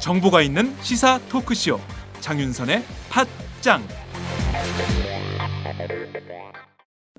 정보가 0.00 0.40
있는 0.40 0.74
시사 0.80 1.20
토크쇼 1.28 1.78
장윤선의 2.20 2.82
팟짱 3.10 3.82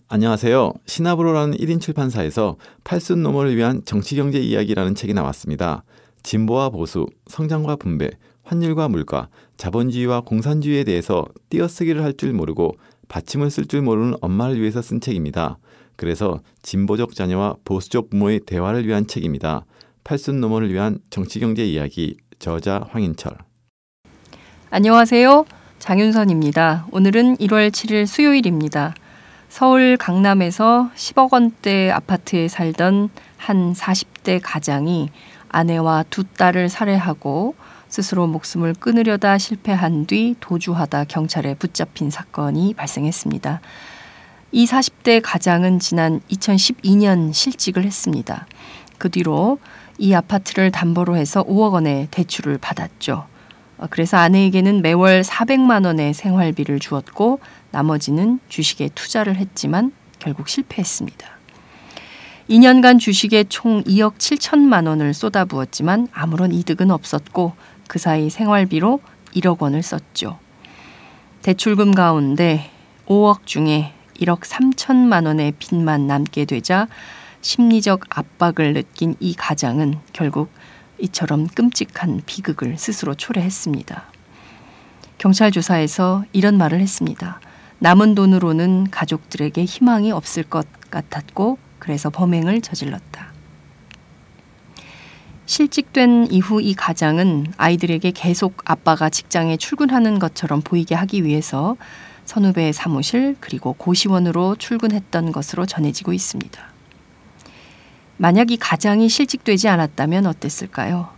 안녕하세요. 0.07 0.73
시나브로라는 0.87 1.55
1인 1.57 1.79
출판사에서 1.79 2.57
팔순 2.83 3.21
노모를 3.21 3.55
위한 3.55 3.85
정치경제 3.85 4.39
이야기라는 4.39 4.95
책이 4.95 5.13
나왔습니다. 5.13 5.83
진보와 6.23 6.71
보수, 6.71 7.05
성장과 7.27 7.75
분배, 7.75 8.09
환율과 8.49 8.87
물가, 8.89 9.29
자본주의와 9.57 10.21
공산주의에 10.21 10.83
대해서 10.83 11.25
띄어쓰기를 11.51 12.03
할 12.03 12.13
줄 12.17 12.33
모르고 12.33 12.73
받침을 13.07 13.51
쓸 13.51 13.67
줄 13.67 13.83
모르는 13.83 14.15
엄마를 14.21 14.59
위해서 14.59 14.81
쓴 14.81 14.99
책입니다. 14.99 15.59
그래서 15.95 16.39
진보적 16.63 17.13
자녀와 17.13 17.57
보수적 17.63 18.09
부모의 18.09 18.41
대화를 18.47 18.87
위한 18.87 19.05
책입니다. 19.05 19.65
팔순 20.03 20.41
노모를 20.41 20.73
위한 20.73 20.97
정치경제 21.11 21.63
이야기 21.63 22.17
저자 22.39 22.81
황인철. 22.89 23.37
안녕하세요. 24.71 25.45
장윤선입니다. 25.77 26.87
오늘은 26.91 27.37
1월 27.37 27.69
7일 27.69 28.07
수요일입니다. 28.07 28.95
서울 29.49 29.95
강남에서 29.95 30.89
10억 30.95 31.33
원대 31.33 31.91
아파트에 31.91 32.47
살던 32.47 33.09
한 33.37 33.73
40대 33.73 34.39
가장이 34.41 35.09
아내와 35.49 36.05
두 36.09 36.23
딸을 36.23 36.69
살해하고 36.69 37.55
스스로 37.89 38.27
목숨을 38.27 38.75
끊으려다 38.75 39.37
실패한 39.37 40.05
뒤 40.05 40.35
도주하다 40.39 41.05
경찰에 41.05 41.55
붙잡힌 41.55 42.09
사건이 42.09 42.75
발생했습니다. 42.75 43.61
이 44.51 44.65
40대 44.65 45.21
가장은 45.23 45.79
지난 45.79 46.21
2012년 46.31 47.33
실직을 47.33 47.83
했습니다. 47.83 48.47
그 48.97 49.09
뒤로 49.09 49.59
이 49.97 50.13
아파트를 50.13 50.71
담보로 50.71 51.17
해서 51.17 51.43
5억 51.43 51.73
원의 51.73 52.07
대출을 52.11 52.57
받았죠. 52.59 53.25
어, 53.77 53.87
그래서 53.89 54.17
아내에게는 54.17 54.81
매월 54.81 55.21
400만 55.21 55.85
원의 55.85 56.13
생활비를 56.13 56.79
주었고 56.79 57.39
나머지는 57.71 58.39
주식에 58.49 58.89
투자를 58.93 59.35
했지만 59.37 59.91
결국 60.19 60.49
실패했습니다. 60.49 61.39
2년간 62.49 62.99
주식에 62.99 63.43
총 63.43 63.83
2억 63.83 64.17
7천만 64.17 64.87
원을 64.87 65.13
쏟아부었지만 65.13 66.07
아무런 66.11 66.51
이득은 66.51 66.89
없었고 66.89 67.53
그 67.89 67.97
사이 67.97 68.29
생활비로 68.29 69.01
1억 69.33 69.61
원을 69.61 69.81
썼죠. 69.81 70.37
대출금 71.41 71.95
가운데 71.95 72.69
5억 73.07 73.47
중에 73.47 73.93
1억 74.17 74.41
3천만 74.41 75.25
원의 75.25 75.53
빚만 75.57 76.05
남게 76.05 76.45
되자 76.45 76.87
심리적 77.41 78.05
압박을 78.09 78.73
느낀 78.73 79.15
이 79.19 79.33
가장은 79.33 79.95
결국 80.13 80.51
이처럼 80.99 81.47
끔찍한 81.47 82.21
비극을 82.27 82.77
스스로 82.77 83.15
초래했습니다. 83.15 84.03
경찰 85.17 85.49
조사에서 85.49 86.25
이런 86.31 86.59
말을 86.59 86.81
했습니다. 86.81 87.39
남은 87.79 88.13
돈으로는 88.13 88.91
가족들에게 88.91 89.65
희망이 89.65 90.11
없을 90.11 90.43
것 90.43 90.67
같았고 90.91 91.57
그래서 91.79 92.11
범행을 92.11 92.61
저질렀다. 92.61 93.28
실직된 95.49 96.27
이후 96.29 96.61
이 96.61 96.75
가장은 96.75 97.47
아이들에게 97.57 98.11
계속 98.11 98.61
아빠가 98.65 99.09
직장에 99.09 99.57
출근하는 99.57 100.19
것처럼 100.19 100.61
보이게 100.61 100.93
하기 100.93 101.25
위해서 101.25 101.75
선후배의 102.25 102.71
사무실 102.71 103.35
그리고 103.39 103.73
고시원으로 103.73 104.57
출근했던 104.57 105.31
것으로 105.31 105.65
전해지고 105.65 106.13
있습니다. 106.13 106.61
만약 108.17 108.51
이 108.51 108.57
가장이 108.57 109.09
실직되지 109.09 109.69
않았다면 109.69 110.27
어땠을까요? 110.27 111.09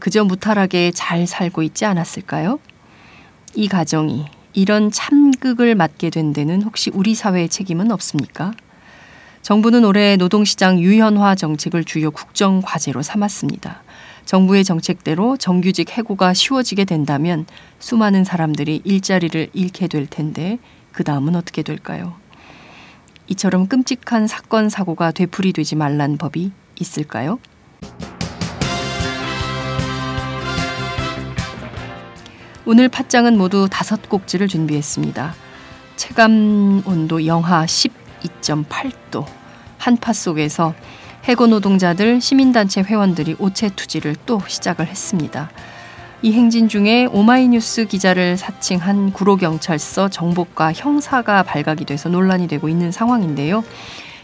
그저 0.00 0.22
무탈하게 0.22 0.90
잘 0.90 1.26
살고 1.26 1.62
있지 1.62 1.86
않았을까요? 1.86 2.60
이 3.54 3.68
가정이 3.68 4.26
이런 4.52 4.90
참극을 4.90 5.74
맞게 5.76 6.10
된 6.10 6.34
데는 6.34 6.60
혹시 6.60 6.90
우리 6.92 7.14
사회의 7.14 7.48
책임은 7.48 7.90
없습니까? 7.90 8.52
정부는 9.46 9.84
올해 9.84 10.16
노동시장 10.16 10.80
유연화 10.80 11.36
정책을 11.36 11.84
주요 11.84 12.10
국정 12.10 12.60
과제로 12.62 13.00
삼았습니다. 13.00 13.80
정부의 14.24 14.64
정책대로 14.64 15.36
정규직 15.36 15.96
해고가 15.96 16.34
쉬워지게 16.34 16.84
된다면 16.84 17.46
수많은 17.78 18.24
사람들이 18.24 18.82
일자리를 18.82 19.50
잃게 19.52 19.86
될 19.86 20.08
텐데 20.08 20.58
그 20.90 21.04
다음은 21.04 21.36
어떻게 21.36 21.62
될까요? 21.62 22.14
이처럼 23.28 23.68
끔찍한 23.68 24.26
사건 24.26 24.68
사고가 24.68 25.12
되풀이되지 25.12 25.76
말란 25.76 26.18
법이 26.18 26.50
있을까요? 26.80 27.38
오늘 32.64 32.88
팟장은 32.88 33.38
모두 33.38 33.68
다섯 33.70 34.08
곡지를 34.08 34.48
준비했습니다. 34.48 35.36
체감 35.94 36.82
온도 36.84 37.24
영하 37.26 37.64
12.8도 37.64 39.35
한파 39.86 40.12
속에서 40.12 40.74
해고 41.28 41.46
노동자들 41.46 42.20
시민단체 42.20 42.82
회원들이 42.82 43.36
오체 43.38 43.68
투지를 43.76 44.16
또 44.26 44.42
시작을 44.44 44.88
했습니다. 44.88 45.48
이 46.22 46.32
행진 46.32 46.68
중에 46.68 47.06
오마이뉴스 47.06 47.84
기자를 47.84 48.36
사칭한 48.36 49.12
구로경찰서 49.12 50.08
정보과 50.08 50.72
형사가 50.72 51.44
발각이 51.44 51.84
돼서 51.84 52.08
논란이 52.08 52.48
되고 52.48 52.68
있는 52.68 52.90
상황인데요. 52.90 53.62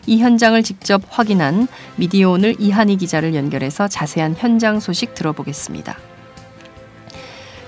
이 0.06 0.18
현장을 0.18 0.60
직접 0.64 1.00
확인한 1.08 1.68
미디어 1.94 2.30
오늘 2.30 2.56
이한희 2.58 2.96
기자를 2.96 3.36
연결해서 3.36 3.86
자세한 3.86 4.34
현장 4.36 4.80
소식 4.80 5.14
들어보겠습니다. 5.14 5.96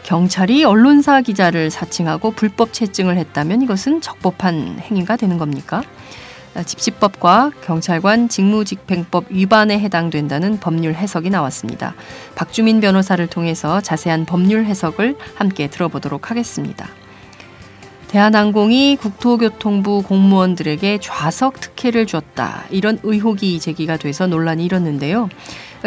경찰이 0.02 0.64
언론사 0.64 1.20
기자를 1.20 1.70
사칭하고 1.70 2.32
불법 2.32 2.72
채증을 2.72 3.18
했다면 3.18 3.62
이것은 3.62 4.00
적법한 4.00 4.80
행위가 4.80 5.16
되는 5.16 5.38
겁니까? 5.38 5.84
집시법과 6.62 7.50
경찰관 7.64 8.28
직무집행법 8.28 9.26
위반에 9.30 9.78
해당된다는 9.78 10.60
법률 10.60 10.94
해석이 10.94 11.30
나왔습니다. 11.30 11.94
박주민 12.34 12.80
변호사를 12.80 13.26
통해서 13.26 13.80
자세한 13.80 14.24
법률 14.24 14.64
해석을 14.64 15.16
함께 15.34 15.68
들어보도록 15.68 16.30
하겠습니다. 16.30 16.88
대한항공이 18.08 18.98
국토교통부 19.00 20.02
공무원들에게 20.02 20.98
좌석 21.02 21.60
특혜를 21.60 22.06
줬다. 22.06 22.62
이런 22.70 23.00
의혹이 23.02 23.58
제기가 23.58 23.96
돼서 23.96 24.28
논란이 24.28 24.64
일었는데요. 24.64 25.28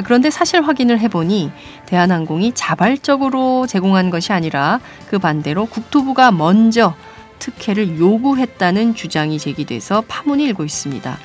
그런데 0.03 0.29
사실 0.29 0.61
확인을 0.61 0.99
해보니 0.99 1.51
대한항공이 1.85 2.51
자발적으로 2.53 3.65
제공한 3.65 4.09
것이 4.09 4.33
아니라 4.33 4.81
그 5.09 5.19
반대로 5.19 5.65
국토부가 5.67 6.31
먼저 6.31 6.93
특혜를 7.39 7.97
요구했다는 7.97 8.95
주장이 8.95 9.39
제기돼서 9.39 10.03
파문이 10.07 10.43
일고 10.45 10.63
있습니다. 10.63 11.17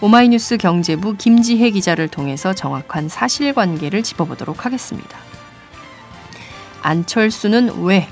오마이뉴스 0.00 0.58
경제부 0.58 1.16
김지혜 1.16 1.70
기자를 1.70 2.08
통해서 2.08 2.52
정확한 2.52 3.08
사실관계를 3.08 4.02
짚어보도록 4.02 4.66
하겠습니다. 4.66 5.18
안철수는 6.82 7.82
왜 7.82 8.08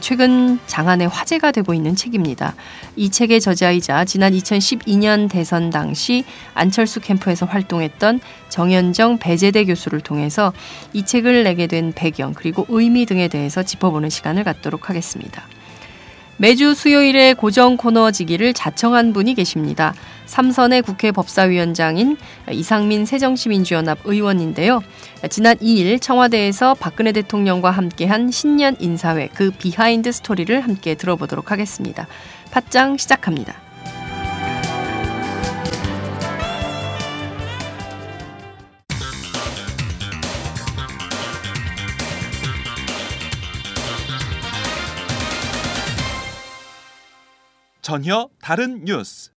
최근 0.00 0.58
장안에 0.66 1.06
화제가 1.06 1.52
되고 1.52 1.72
있는 1.72 1.94
책입니다. 1.94 2.54
이 2.96 3.10
책의 3.10 3.40
저자이자 3.40 4.04
지난 4.04 4.32
2012년 4.32 5.30
대선 5.30 5.70
당시 5.70 6.24
안철수 6.54 7.00
캠프에서 7.00 7.46
활동했던 7.46 8.20
정현정 8.48 9.18
배재대 9.18 9.64
교수를 9.64 10.00
통해서 10.00 10.52
이 10.92 11.04
책을 11.04 11.44
내게 11.44 11.68
된 11.68 11.92
배경 11.94 12.34
그리고 12.34 12.66
의미 12.68 13.06
등에 13.06 13.28
대해서 13.28 13.62
짚어보는 13.62 14.10
시간을 14.10 14.42
갖도록 14.42 14.90
하겠습니다. 14.90 15.44
매주 16.38 16.74
수요일에 16.74 17.32
고정 17.32 17.76
코너지기를 17.76 18.52
자청한 18.52 19.12
분이 19.12 19.34
계십니다. 19.34 19.94
삼선의 20.26 20.82
국회 20.82 21.10
법사위원장인 21.10 22.18
이상민 22.50 23.06
새정치민주연합 23.06 24.00
의원인데요. 24.04 24.82
지난 25.30 25.56
2일 25.56 26.00
청와대에서 26.00 26.74
박근혜 26.74 27.12
대통령과 27.12 27.70
함께한 27.70 28.30
신년 28.30 28.76
인사회 28.80 29.28
그 29.32 29.50
비하인드 29.50 30.12
스토리를 30.12 30.60
함께 30.60 30.94
들어보도록 30.94 31.50
하겠습니다. 31.50 32.06
팟짱 32.50 32.98
시작합니다. 32.98 33.65
전혀 47.86 48.28
다른 48.42 48.84
뉴스. 48.84 49.30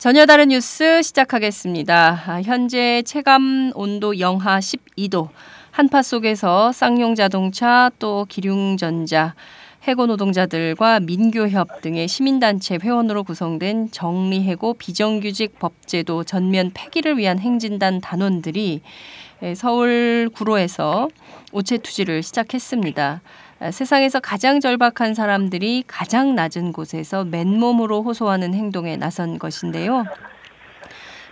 전혀 0.00 0.26
다른 0.26 0.48
뉴스 0.48 1.00
시작하겠습니다. 1.00 2.24
아, 2.26 2.42
현재 2.42 3.02
체감 3.06 3.70
온도 3.76 4.18
영하 4.18 4.58
12도. 4.58 5.28
한파 5.70 6.02
속에서 6.02 6.72
쌍용 6.72 7.14
자동차 7.14 7.92
또 8.00 8.26
기륭전자 8.28 9.36
해고 9.86 10.06
노동자들과 10.06 10.98
민교협 10.98 11.82
등의 11.82 12.08
시민단체 12.08 12.80
회원으로 12.82 13.22
구성된 13.22 13.92
정리해고 13.92 14.74
비정규직 14.74 15.60
법제도 15.60 16.24
전면 16.24 16.72
폐기를 16.74 17.16
위한 17.16 17.38
행진단 17.38 18.00
단원들이 18.00 18.80
서울 19.54 20.30
구로에서 20.34 21.08
오체 21.52 21.78
투지를 21.78 22.24
시작했습니다. 22.24 23.20
세상에서 23.70 24.20
가장 24.20 24.60
절박한 24.60 25.14
사람들이 25.14 25.84
가장 25.86 26.34
낮은 26.34 26.72
곳에서 26.72 27.24
맨몸으로 27.24 28.02
호소하는 28.02 28.54
행동에 28.54 28.96
나선 28.96 29.38
것인데요. 29.38 30.04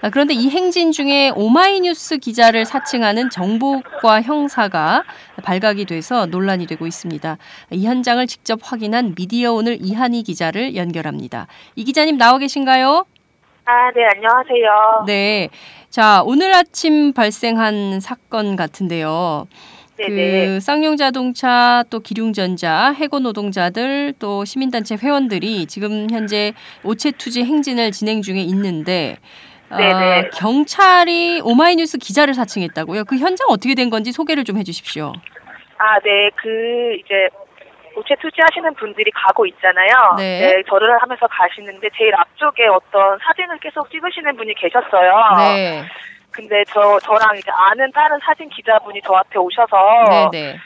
아, 0.02 0.10
그런데 0.10 0.34
이 0.34 0.50
행진 0.50 0.90
중에 0.90 1.30
오마이뉴스 1.30 2.18
기자를 2.18 2.64
사칭하는 2.64 3.30
정보과 3.30 4.22
형사가 4.22 5.04
발각이 5.44 5.84
돼서 5.84 6.26
논란이 6.26 6.66
되고 6.66 6.88
있습니다. 6.88 7.38
이 7.70 7.86
현장을 7.86 8.26
직접 8.26 8.58
확인한 8.62 9.14
미디어 9.14 9.52
오늘 9.52 9.78
이한희 9.80 10.24
기자를 10.24 10.74
연결합니다. 10.74 11.46
이 11.76 11.84
기자님 11.84 12.18
나와 12.18 12.38
계신가요? 12.38 13.06
아, 13.64 13.92
네, 13.94 14.04
안녕하세요. 14.12 15.04
네. 15.06 15.48
자, 15.88 16.22
오늘 16.26 16.52
아침 16.52 17.12
발생한 17.12 18.00
사건 18.00 18.56
같은데요. 18.56 19.46
네네. 20.08 20.46
그 20.46 20.60
쌍용 20.60 20.96
자동차 20.96 21.84
또 21.90 22.00
기륭전자 22.00 22.92
해고 22.92 23.20
노동자들 23.20 24.14
또 24.18 24.44
시민단체 24.44 24.96
회원들이 25.02 25.66
지금 25.66 26.08
현재 26.10 26.52
오체 26.84 27.12
투지 27.12 27.44
행진을 27.44 27.92
진행 27.92 28.22
중에 28.22 28.40
있는데. 28.40 29.16
어, 29.70 29.78
경찰이 30.34 31.40
오마이뉴스 31.42 31.96
기자를 31.96 32.34
사칭했다고요. 32.34 33.04
그 33.04 33.16
현장 33.16 33.46
어떻게 33.48 33.74
된 33.74 33.88
건지 33.88 34.12
소개를 34.12 34.44
좀 34.44 34.58
해주십시오. 34.58 35.14
아, 35.78 35.98
네, 36.04 36.28
그, 36.36 36.94
이제, 37.00 37.28
우체 37.96 38.14
투지하시는 38.20 38.74
분들이 38.74 39.10
가고 39.12 39.46
있잖아요. 39.46 40.16
네. 40.18 40.62
저를 40.68 41.00
하면서 41.00 41.26
가시는데, 41.26 41.88
제일 41.96 42.14
앞쪽에 42.14 42.66
어떤 42.66 43.18
사진을 43.18 43.58
계속 43.60 43.90
찍으시는 43.90 44.36
분이 44.36 44.54
계셨어요. 44.56 45.12
네, 45.38 45.82
근데 46.32 46.64
저, 46.68 46.98
저랑 47.00 47.36
이제 47.36 47.50
아는 47.50 47.90
다른 47.92 48.18
사진 48.20 48.48
기자분이 48.48 49.00
저한테 49.02 49.38
오셔서, 49.38 49.76
네, 50.10 50.28
네, 50.32 50.58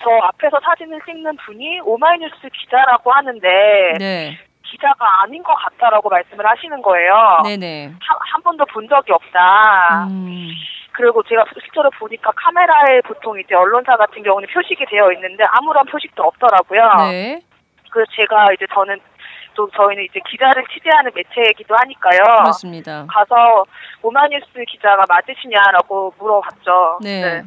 저 0.00 0.10
앞에서 0.10 0.58
사진을 0.62 1.00
찍는 1.04 1.36
분이 1.38 1.80
오마이뉴스 1.80 2.48
기자라고 2.52 3.10
하는데, 3.10 3.48
네, 3.98 4.38
기자가 4.64 5.22
아닌 5.22 5.42
것 5.42 5.54
같다라고 5.54 6.08
말씀을 6.08 6.46
하시는 6.46 6.82
거예요. 6.82 7.40
네, 7.44 7.56
네. 7.56 7.84
한, 7.86 8.18
한 8.20 8.42
번도 8.42 8.64
본 8.66 8.88
적이 8.88 9.12
없다. 9.12 10.06
음, 10.10 10.48
그리고 10.92 11.22
제가 11.22 11.44
실제로 11.60 11.90
보니까 11.90 12.30
카메라에 12.36 13.00
보통 13.02 13.38
이제 13.38 13.54
언론사 13.54 13.96
같은 13.96 14.22
경우는 14.22 14.48
표식이 14.52 14.84
되어 14.86 15.12
있는데 15.12 15.44
아무런 15.48 15.84
표식도 15.86 16.22
없더라고요. 16.22 17.10
네, 17.10 17.40
그래서 17.90 18.10
제가 18.16 18.52
이제 18.52 18.66
저는 18.72 18.98
또 19.54 19.68
저희는 19.70 20.04
이제 20.04 20.20
기자를 20.28 20.64
취재하는 20.72 21.10
매체이기도 21.14 21.74
하니까요. 21.76 22.42
그렇습니다. 22.42 23.06
가서 23.08 23.64
오마뉴스 24.02 24.46
기자가 24.68 25.04
맞으시냐라고 25.08 26.12
물어봤죠. 26.18 26.98
네, 27.02 27.42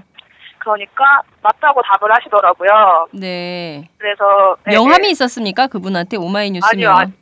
그러니까 0.59 1.21
맞다고 1.41 1.81
답을 1.81 2.13
하시더라고요. 2.15 3.07
네. 3.13 3.87
그래서 3.97 4.55
네, 4.65 4.75
명함이 4.75 5.03
네. 5.03 5.09
있었습니까? 5.11 5.67
그분한테 5.67 6.17
오마이뉴스면. 6.17 6.71
아니요, 6.91 6.91
아니- 6.91 7.13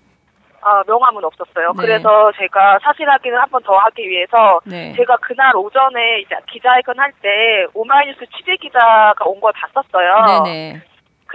아, 0.68 0.82
명함은 0.88 1.24
없었어요. 1.24 1.74
네. 1.74 1.82
그래서 1.82 2.32
제가 2.40 2.80
사실 2.82 3.08
확인을 3.08 3.40
한 3.40 3.48
번 3.52 3.62
더 3.64 3.78
하기 3.78 4.02
위해서 4.10 4.60
네. 4.66 4.94
제가 4.96 5.16
그날 5.18 5.56
오전에 5.56 6.22
이제 6.22 6.36
기자회견 6.52 6.98
할 7.00 7.12
때 7.22 7.68
오마이뉴스 7.76 8.26
취재 8.36 8.56
기자가 8.56 9.14
온 9.26 9.40
걸 9.42 9.54
봤었어요. 9.54 10.44
네네. 10.44 10.82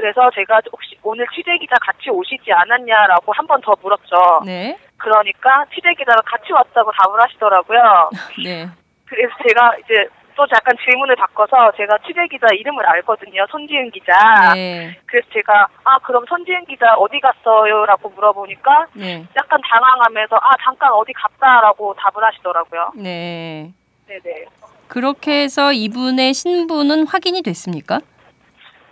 그래서 0.00 0.30
제가 0.34 0.60
혹시 0.72 0.96
오늘 1.02 1.26
취재 1.34 1.56
기자 1.58 1.74
같이 1.80 2.08
오시지 2.10 2.50
않았냐라고 2.52 3.32
한 3.32 3.46
번 3.46 3.60
더 3.60 3.72
물었죠. 3.82 4.16
네. 4.46 4.78
그러니까 4.96 5.64
취재 5.74 5.92
기자가 5.94 6.22
같이 6.24 6.52
왔다고 6.52 6.90
답을 6.92 7.20
하시더라고요. 7.20 8.10
네. 8.44 8.66
그래서 9.06 9.34
제가 9.46 9.76
이제 9.84 10.08
또 10.36 10.46
약간 10.54 10.74
질문을 10.82 11.16
바꿔서 11.16 11.72
제가 11.76 11.98
취재 12.06 12.26
기자 12.28 12.46
이름을 12.54 12.86
알거든요. 12.86 13.44
손지은 13.50 13.90
기자. 13.90 14.14
네. 14.54 14.96
그래서 15.04 15.26
제가 15.34 15.66
아 15.84 15.98
그럼 15.98 16.24
손지은 16.28 16.64
기자 16.66 16.94
어디 16.96 17.20
갔어요?라고 17.20 18.08
물어보니까 18.08 18.86
네. 18.94 19.26
약간 19.36 19.60
당황하면서 19.68 20.36
아 20.36 20.50
잠깐 20.64 20.92
어디 20.92 21.12
갔다라고 21.12 21.94
답을 21.94 22.24
하시더라고요. 22.24 22.92
네. 22.96 23.70
네네. 24.06 24.46
그렇게 24.88 25.42
해서 25.42 25.72
이분의 25.72 26.32
신분은 26.34 27.06
확인이 27.06 27.42
됐습니까? 27.42 28.00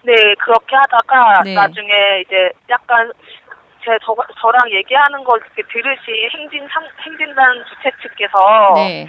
네, 0.02 0.34
그렇게 0.36 0.76
하다가 0.76 1.42
네. 1.44 1.54
나중에 1.54 2.22
이제 2.24 2.50
약간 2.70 3.12
제 3.84 3.98
저, 4.04 4.14
저랑 4.40 4.70
얘기하는 4.70 5.24
걸 5.24 5.40
이렇게 5.40 5.62
들으시 5.70 6.28
행진 6.34 6.66
상, 6.68 6.84
행진단 7.04 7.64
주최 7.68 7.90
측께서 8.02 8.72
네. 8.76 9.06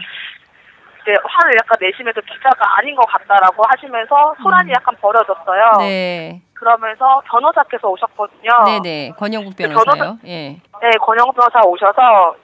이제 1.01 1.15
화를 1.23 1.53
약간 1.61 1.77
내시면서 1.79 2.21
기자가 2.21 2.77
아닌 2.77 2.95
것 2.95 3.05
같다라고 3.07 3.63
하시면서 3.67 4.35
소란이 4.41 4.71
음. 4.71 4.73
약간 4.75 4.95
벌어졌어요. 5.01 5.71
네. 5.79 6.41
그러면서 6.53 7.21
변호사께서 7.25 7.87
오셨거든요. 7.87 8.51
네네. 8.65 9.11
권영국 9.17 9.55
그 9.55 9.63
변호사요. 9.63 10.17
예. 10.25 10.49
네, 10.81 10.89
권영 10.99 11.31
변호사 11.33 11.61
오셔서 11.65 12.35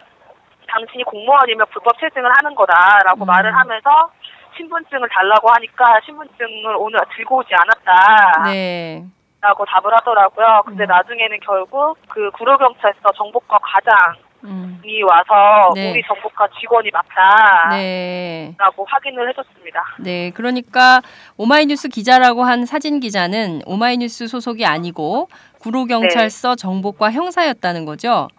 당신이 0.67 1.03
공무원이면 1.03 1.67
불법 1.71 1.99
체증을 1.99 2.29
하는 2.37 2.55
거다라고 2.55 3.25
음. 3.25 3.27
말을 3.27 3.55
하면서 3.55 4.09
신분증을 4.55 5.09
달라고 5.09 5.49
하니까 5.49 5.99
신분증을 6.05 6.75
오늘 6.77 6.99
들고 7.15 7.37
오지 7.37 7.49
않았다. 7.53 8.43
네. 8.51 9.03
라고 9.41 9.63
답을 9.65 9.93
하더라고요. 9.93 10.63
근데 10.65 10.85
음. 10.85 10.87
나중에는 10.87 11.39
결국 11.45 11.97
그 12.09 12.31
구로경찰서 12.31 13.11
정보과 13.15 13.59
과장이 13.59 14.15
음. 14.45 14.81
와서 15.07 15.71
네. 15.75 15.91
우리 15.91 16.01
정보과 16.01 16.47
직원이 16.59 16.89
맞다. 16.91 17.69
네. 17.69 18.55
라고 18.57 18.85
확인을 18.89 19.29
해줬습니다. 19.29 19.83
네. 19.99 20.31
그러니까 20.31 21.01
오마이뉴스 21.37 21.89
기자라고 21.89 22.43
한 22.43 22.65
사진 22.65 22.99
기자는 22.99 23.61
오마이뉴스 23.67 24.27
소속이 24.27 24.65
아니고 24.65 25.29
구로경찰서 25.59 26.55
정보과 26.55 27.11
형사였다는 27.11 27.85
거죠. 27.85 28.29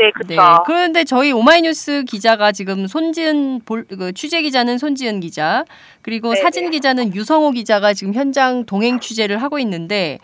네, 0.00 0.10
그쵸. 0.12 0.28
네. 0.28 0.36
그런데 0.64 1.04
저희 1.04 1.30
오마이뉴스 1.30 2.04
기자가 2.04 2.52
지금 2.52 2.86
손지은 2.86 3.60
볼, 3.66 3.84
그 3.84 4.12
취재 4.14 4.40
기자는 4.40 4.78
손지은 4.78 5.20
기자 5.20 5.66
그리고 6.00 6.30
네네. 6.32 6.42
사진 6.42 6.70
기자는 6.70 7.14
유성호 7.14 7.50
기자가 7.50 7.92
지금 7.92 8.14
현장 8.14 8.64
동행 8.64 8.98
취재를 8.98 9.42
하고 9.42 9.58
있는데 9.58 10.18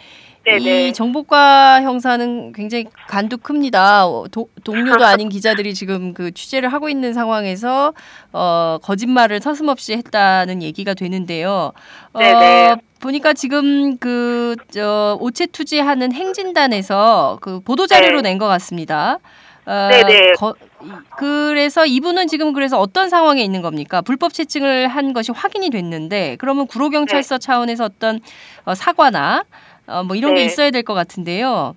네네. 0.45 0.89
이 0.89 0.93
정보과 0.95 1.83
형사는 1.83 2.53
굉장히 2.53 2.87
간도 3.09 3.37
큽니다. 3.37 4.07
어, 4.07 4.27
도, 4.31 4.49
동료도 4.65 5.05
아닌 5.05 5.29
기자들이 5.29 5.75
지금 5.75 6.15
그 6.15 6.33
취재를 6.33 6.73
하고 6.73 6.89
있는 6.89 7.13
상황에서 7.13 7.93
어, 8.33 8.79
거짓말을 8.83 9.41
서슴없이 9.41 9.93
했다는 9.95 10.63
얘기가 10.63 10.95
되는데요. 10.95 11.73
어, 12.13 12.19
네네. 12.19 12.77
보니까 13.01 13.35
지금 13.35 13.99
그 13.99 14.47
저 14.71 15.17
오체 15.21 15.47
투지하는 15.47 16.13
행진단에서 16.13 17.39
그 17.41 17.61
보도 17.61 17.87
자료로 17.87 18.21
네. 18.21 18.31
낸것 18.31 18.49
같습니다. 18.49 19.19
어, 19.67 19.89
네네. 19.91 20.33
거- 20.39 20.55
이- 20.83 20.91
그래서 21.17 21.85
이분은 21.87 22.29
지금 22.29 22.53
그래서 22.53 22.79
어떤 22.79 23.09
상황에 23.09 23.43
있는 23.43 23.63
겁니까? 23.63 24.01
불법 24.01 24.33
채증을 24.33 24.89
한 24.89 25.13
것이 25.13 25.33
확인이 25.33 25.71
됐는데 25.71 26.37
그러면 26.39 26.67
구로 26.67 26.89
경찰서 26.91 27.39
차원에서 27.39 27.85
어떤 27.85 28.21
어, 28.65 28.75
사과나 28.75 29.45
어, 29.89 30.03
뭐 30.05 30.15
이런 30.17 30.35
게 30.35 30.41
네. 30.41 30.47
있어야 30.47 30.71
될 30.71 30.83
것 30.83 30.95
같은데요. 30.95 31.75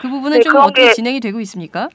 그 0.00 0.08
부분은 0.08 0.38
네, 0.38 0.42
좀 0.42 0.56
어떻게 0.56 0.88
게- 0.88 0.92
진행이 0.92 1.20
되고 1.20 1.40
있습니까? 1.40 1.88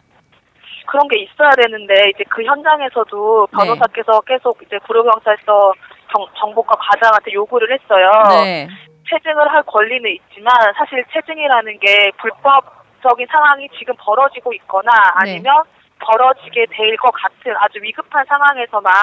그런 0.88 1.08
게 1.08 1.20
있어야 1.22 1.52
되는데 1.52 1.94
이제 2.16 2.24
그 2.30 2.44
현장에서도 2.44 3.48
네. 3.52 3.58
변호사께서 3.58 4.22
계속 4.22 4.60
이제 4.66 4.80
구로 4.88 5.04
경찰서 5.04 5.74
정, 6.12 6.26
정보과 6.40 6.76
과장한테 6.76 7.32
요구를 7.34 7.68
했어요. 7.80 8.10
네. 8.44 8.68
체증을 9.08 9.52
할 9.52 9.62
권리는 9.64 10.10
있지만 10.10 10.52
사실 10.78 11.04
체증이라는 11.14 11.80
게 11.80 12.12
불법 12.20 12.79
적인 13.02 13.28
상황이 13.28 13.68
지금 13.78 13.94
벌어지고 13.98 14.54
있거나 14.54 14.92
네. 15.26 15.34
아니면 15.34 15.64
벌어지게 16.00 16.66
될 16.70 16.96
것 16.98 17.12
같은 17.12 17.56
아주 17.58 17.80
위급한 17.82 18.26
상황에서만 18.26 18.94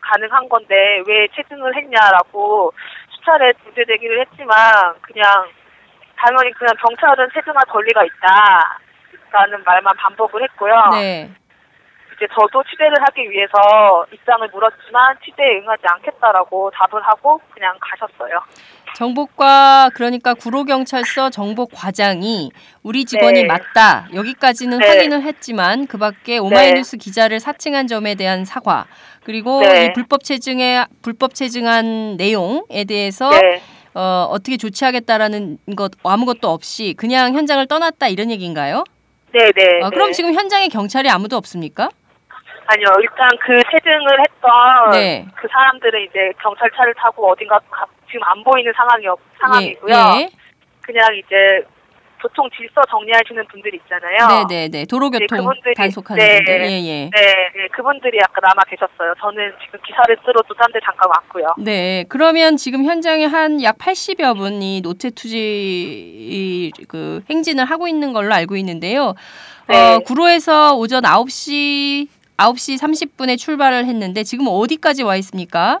가능한 0.00 0.48
건데 0.48 1.02
왜 1.06 1.28
체증을 1.28 1.74
했냐라고 1.76 2.72
수차례 3.10 3.52
문제 3.64 3.84
제기를 3.84 4.20
했지만 4.20 4.54
그냥 5.02 5.24
당연히 6.16 6.52
그냥 6.52 6.74
경찰은 6.80 7.28
체증할 7.32 7.64
권리가 7.66 8.02
있다라는 8.04 9.64
말만 9.64 9.96
반복을 9.96 10.42
했고요. 10.42 10.74
네. 10.92 11.30
이제 12.20 12.26
저도 12.34 12.62
취재를 12.64 12.92
하기 13.00 13.30
위해서 13.30 14.04
입장을 14.12 14.46
물었지만 14.52 15.16
취재에 15.24 15.60
응하지 15.62 15.82
않겠다라고 15.86 16.70
답을 16.70 17.02
하고 17.02 17.40
그냥 17.50 17.74
가셨어요. 17.80 18.42
정보과 18.94 19.90
그러니까 19.94 20.34
구로경찰서 20.34 21.30
정보과장이 21.30 22.50
우리 22.82 23.06
직원이 23.06 23.42
네. 23.42 23.46
맞다 23.46 24.08
여기까지는 24.12 24.78
네. 24.78 24.86
확인을 24.86 25.22
했지만 25.22 25.86
그밖에 25.86 26.36
오마이뉴스 26.36 26.98
기자를 26.98 27.40
사칭한 27.40 27.86
점에 27.86 28.16
대한 28.16 28.44
사과 28.44 28.84
그리고 29.24 29.62
네. 29.62 29.86
이 29.86 29.92
불법 29.94 30.22
체증에 30.22 30.84
불법 31.00 31.34
체증한 31.34 32.18
내용에 32.18 32.84
대해서 32.86 33.30
네. 33.30 33.62
어, 33.94 34.26
어떻게 34.28 34.58
조치하겠다라는 34.58 35.56
것 35.74 35.92
아무것도 36.04 36.48
없이 36.50 36.94
그냥 36.98 37.34
현장을 37.34 37.66
떠났다 37.66 38.08
이런 38.08 38.30
얘기인가요? 38.30 38.84
네네. 39.32 39.84
아, 39.84 39.90
그럼 39.90 40.12
지금 40.12 40.34
현장에 40.34 40.68
경찰이 40.68 41.08
아무도 41.08 41.36
없습니까? 41.36 41.88
아니요, 42.72 42.86
일단 43.02 43.28
그 43.44 43.54
체증을 43.70 44.20
했던 44.20 44.90
네. 44.92 45.26
그 45.34 45.48
사람들은 45.50 46.02
이제 46.08 46.32
경찰차를 46.42 46.94
타고 46.94 47.30
어딘가 47.30 47.58
가- 47.70 47.86
지금 48.06 48.22
안 48.24 48.42
보이는 48.44 48.72
상황이 48.76 49.04
상황이고요. 49.40 49.94
예, 49.94 50.20
예. 50.22 50.28
그냥 50.82 51.06
이제 51.16 51.66
교통 52.22 52.48
질서 52.54 52.82
정리해 52.90 53.18
주는 53.26 53.42
분들 53.48 53.74
있잖아요. 53.76 54.44
네 54.46 54.68
네 54.68 54.68
네. 54.68 54.84
도로교통 54.84 55.26
네, 55.38 55.42
그분들이- 55.42 55.74
단속하는 55.74 56.22
네. 56.22 56.36
분들. 56.36 56.60
예, 56.60 56.66
예. 56.84 57.10
네, 57.10 57.10
네, 57.56 57.68
그분들이 57.72 58.18
아까 58.22 58.40
남아 58.42 58.62
계셨어요. 58.68 59.14
저는 59.20 59.52
지금 59.64 59.80
기사를 59.84 60.16
쓰러 60.24 60.42
또 60.46 60.54
딴 60.54 60.70
데 60.72 60.78
잠깐 60.84 61.08
왔고요. 61.08 61.54
네, 61.58 62.04
그러면 62.08 62.56
지금 62.56 62.84
현장에 62.84 63.24
한 63.24 63.62
약 63.62 63.78
80여 63.78 64.36
분이 64.36 64.82
노태 64.82 65.10
투지 65.10 66.72
그 66.88 67.22
행진을 67.30 67.64
하고 67.64 67.88
있는 67.88 68.12
걸로 68.12 68.32
알고 68.34 68.54
있는데요. 68.56 69.14
네. 69.66 69.94
어, 69.94 69.98
구로에서 70.00 70.74
오전 70.76 71.04
9시 71.04 72.08
9시 72.40 72.80
30분에 72.80 73.36
출발을 73.36 73.84
했는데 73.84 74.22
지금 74.22 74.46
어디까지 74.48 75.02
와 75.02 75.16
있습니까? 75.16 75.78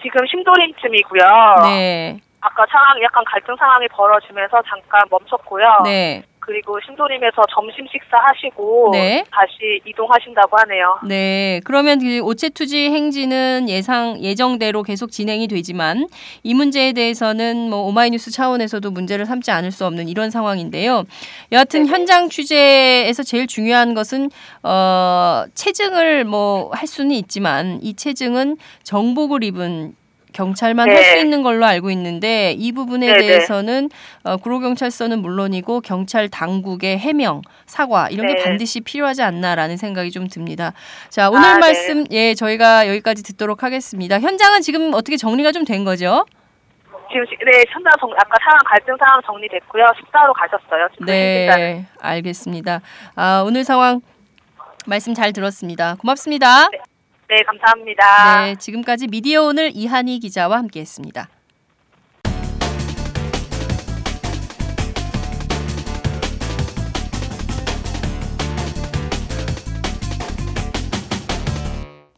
지금 0.00 0.24
심도림쯤이고요. 0.26 1.22
네. 1.64 2.20
아까 2.40 2.64
상황 2.70 3.02
약간 3.02 3.24
갈등 3.26 3.56
상황이 3.56 3.86
벌어지면서 3.88 4.62
잠깐 4.68 5.02
멈췄고요. 5.10 5.80
네. 5.84 6.22
그리고 6.40 6.78
신도림에서 6.84 7.42
점심 7.54 7.86
식사하시고 7.86 8.90
네. 8.92 9.24
다시 9.30 9.80
이동하신다고 9.86 10.56
하네요. 10.58 10.98
네. 11.06 11.60
그러면 11.64 12.00
그 12.00 12.20
오체 12.20 12.48
투지 12.48 12.90
행진은 12.90 13.68
예상 13.68 14.20
예정대로 14.20 14.82
계속 14.82 15.10
진행이 15.12 15.46
되지만 15.48 16.08
이 16.42 16.54
문제에 16.54 16.92
대해서는 16.92 17.70
뭐 17.70 17.80
오마이뉴스 17.82 18.30
차원에서도 18.32 18.90
문제를 18.90 19.26
삼지 19.26 19.50
않을 19.50 19.70
수 19.70 19.86
없는 19.86 20.08
이런 20.08 20.30
상황인데요. 20.30 21.04
여하튼 21.52 21.84
네네. 21.84 21.92
현장 21.92 22.28
취재에서 22.28 23.22
제일 23.22 23.46
중요한 23.46 23.94
것은 23.94 24.30
어 24.62 25.44
체증을 25.54 26.24
뭐 26.24 26.70
할 26.72 26.86
수는 26.86 27.12
있지만 27.16 27.78
이 27.82 27.94
체증은 27.94 28.56
정복을 28.84 29.44
입은 29.44 29.94
경찰만 30.32 30.88
네. 30.88 30.94
할수 30.94 31.16
있는 31.18 31.42
걸로 31.42 31.64
알고 31.66 31.90
있는데 31.90 32.52
이 32.58 32.72
부분에 32.72 33.06
네네. 33.06 33.18
대해서는 33.26 33.90
어, 34.24 34.36
구로경찰서는 34.36 35.20
물론이고 35.20 35.80
경찰 35.80 36.28
당국의 36.28 36.98
해명, 36.98 37.42
사과 37.66 38.08
이런 38.08 38.26
게 38.26 38.34
네. 38.34 38.44
반드시 38.44 38.80
필요하지 38.80 39.22
않나라는 39.22 39.76
생각이 39.76 40.10
좀 40.10 40.28
듭니다. 40.28 40.72
자 41.08 41.30
오늘 41.30 41.44
아, 41.48 41.54
네. 41.54 41.58
말씀 41.60 42.04
예 42.10 42.34
저희가 42.34 42.88
여기까지 42.88 43.22
듣도록 43.22 43.62
하겠습니다. 43.62 44.18
현장은 44.20 44.60
지금 44.62 44.92
어떻게 44.94 45.16
정리가 45.16 45.52
좀 45.52 45.64
된 45.64 45.84
거죠? 45.84 46.24
지금 47.12 47.24
시- 47.26 47.36
네 47.44 47.64
현장 47.68 47.92
정 48.00 48.10
아까 48.12 48.34
상황 48.42 48.58
갈등 48.66 48.96
상황 48.98 49.20
정리됐고요. 49.26 49.84
식사로 49.98 50.32
가셨어요. 50.32 50.88
네, 51.06 51.84
알겠습니다. 52.00 52.80
아 53.16 53.42
오늘 53.46 53.64
상황 53.64 54.00
말씀 54.86 55.12
잘 55.14 55.32
들었습니다. 55.32 55.96
고맙습니다. 56.00 56.68
네 56.70 56.78
감사합니다. 57.44 58.44
네, 58.46 58.56
지금까지 58.56 59.06
미디어 59.08 59.44
오늘 59.44 59.70
이한희 59.74 60.18
기자와 60.18 60.58
함께했습니다. 60.58 61.28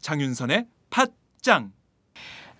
장윤선의 0.01 0.65
팟짱. 0.89 1.71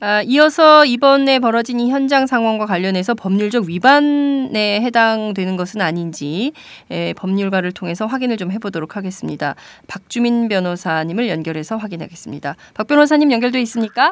아, 0.06 0.22
이어서 0.24 0.84
이번에 0.84 1.40
벌어진 1.40 1.80
이 1.80 1.90
현장 1.90 2.28
상황과 2.28 2.66
관련해서 2.66 3.14
법률적 3.14 3.68
위반에 3.70 4.82
해당되는 4.82 5.56
것은 5.56 5.80
아닌지 5.80 6.52
에, 6.92 7.14
법률가를 7.14 7.72
통해서 7.72 8.06
확인을 8.06 8.36
좀 8.36 8.52
해보도록 8.52 8.98
하겠습니다. 8.98 9.56
박주민 9.88 10.50
변호사님을 10.50 11.30
연결해서 11.30 11.78
확인하겠습니다. 11.78 12.58
박 12.74 12.88
변호사님 12.88 13.32
연결돼 13.32 13.62
있습니까? 13.62 14.12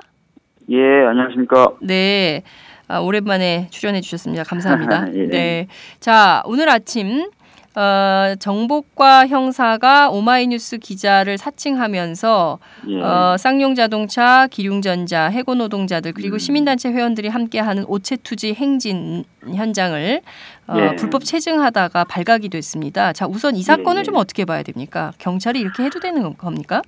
예, 0.69 0.77
안녕하십니까. 0.77 1.73
네. 1.81 2.43
아, 2.87 2.99
오랜만에 2.99 3.67
출연해 3.69 3.99
주셨습니다. 3.99 4.45
감사합니다. 4.45 5.07
예. 5.13 5.25
네. 5.25 5.67
자, 5.99 6.41
오늘 6.45 6.69
아침 6.69 7.29
어, 7.75 8.35
정복과 8.37 9.27
형사가 9.27 10.09
오마이뉴스 10.09 10.77
기자를 10.77 11.37
사칭하면서 11.37 12.59
예. 12.89 13.01
어, 13.01 13.37
쌍용 13.37 13.75
자동차, 13.75 14.47
기륭전자, 14.47 15.27
해고 15.27 15.55
노동자들 15.55 16.11
그리고 16.11 16.35
음. 16.35 16.39
시민단체 16.39 16.91
회원들이 16.91 17.29
함께하는 17.29 17.85
오체 17.87 18.17
투지 18.17 18.53
행진 18.55 19.23
현장을 19.45 20.21
어, 20.67 20.75
예. 20.77 20.95
불법 20.97 21.23
체증하다가 21.23 22.03
발각이 22.03 22.49
됐습니다. 22.49 23.13
자, 23.13 23.25
우선 23.25 23.55
이 23.55 23.63
사건을 23.63 23.97
예, 23.97 23.99
예. 23.99 24.03
좀 24.03 24.15
어떻게 24.15 24.43
봐야 24.43 24.63
됩니까? 24.63 25.11
경찰이 25.17 25.59
이렇게 25.59 25.83
해도 25.83 25.99
되는 25.99 26.35
겁니까? 26.35 26.81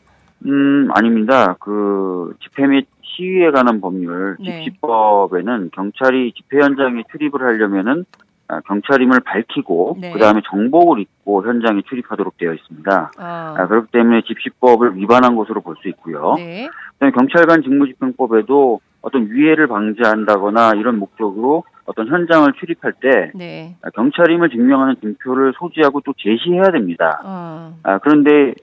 음, 0.46 0.90
아닙니다. 0.94 1.56
그 1.62 2.36
집회 2.42 2.68
및 2.68 2.88
시위에 3.16 3.52
관한 3.52 3.80
법률 3.80 4.36
네. 4.40 4.66
집시법에는 4.66 5.70
경찰이 5.74 6.34
집회 6.36 6.60
현장에 6.60 7.04
출입을 7.12 7.42
하려면은 7.42 8.06
아, 8.20 8.33
경찰임을 8.68 9.20
밝히고 9.22 9.98
네. 10.00 10.12
그다음에 10.12 10.42
정복을 10.50 11.00
입고 11.00 11.44
현장에 11.46 11.82
출입하도록 11.88 12.38
되어 12.38 12.54
있습니다. 12.54 13.12
아, 13.18 13.56
아, 13.58 13.68
그렇기 13.68 13.92
때문에 13.92 14.22
집시법을 14.28 14.96
위반한 14.98 15.36
것으로 15.36 15.62
볼 15.62 15.76
수 15.82 15.88
있고요. 15.90 16.36
네. 16.38 16.70
그다음에 16.94 17.12
경찰관 17.14 17.64
직무집행법에도 17.64 18.80
어떤 19.02 19.30
위해를 19.32 19.68
방지한다거나 19.68 20.74
이런 20.78 20.98
목적으로 21.00 21.64
어떤 21.86 22.08
현장을 22.08 22.52
출입할 22.54 22.94
때 23.02 23.32
네. 23.36 23.76
아, 23.82 23.90
경찰임을 23.90 24.50
증명하는 24.50 24.96
증표를 25.02 25.54
소지하고 25.58 26.02
또 26.02 26.14
제시해야 26.18 26.66
됩니다. 26.72 27.20
아, 27.24 27.74
아, 27.84 27.98
그런데 28.00 28.32
에, 28.50 28.54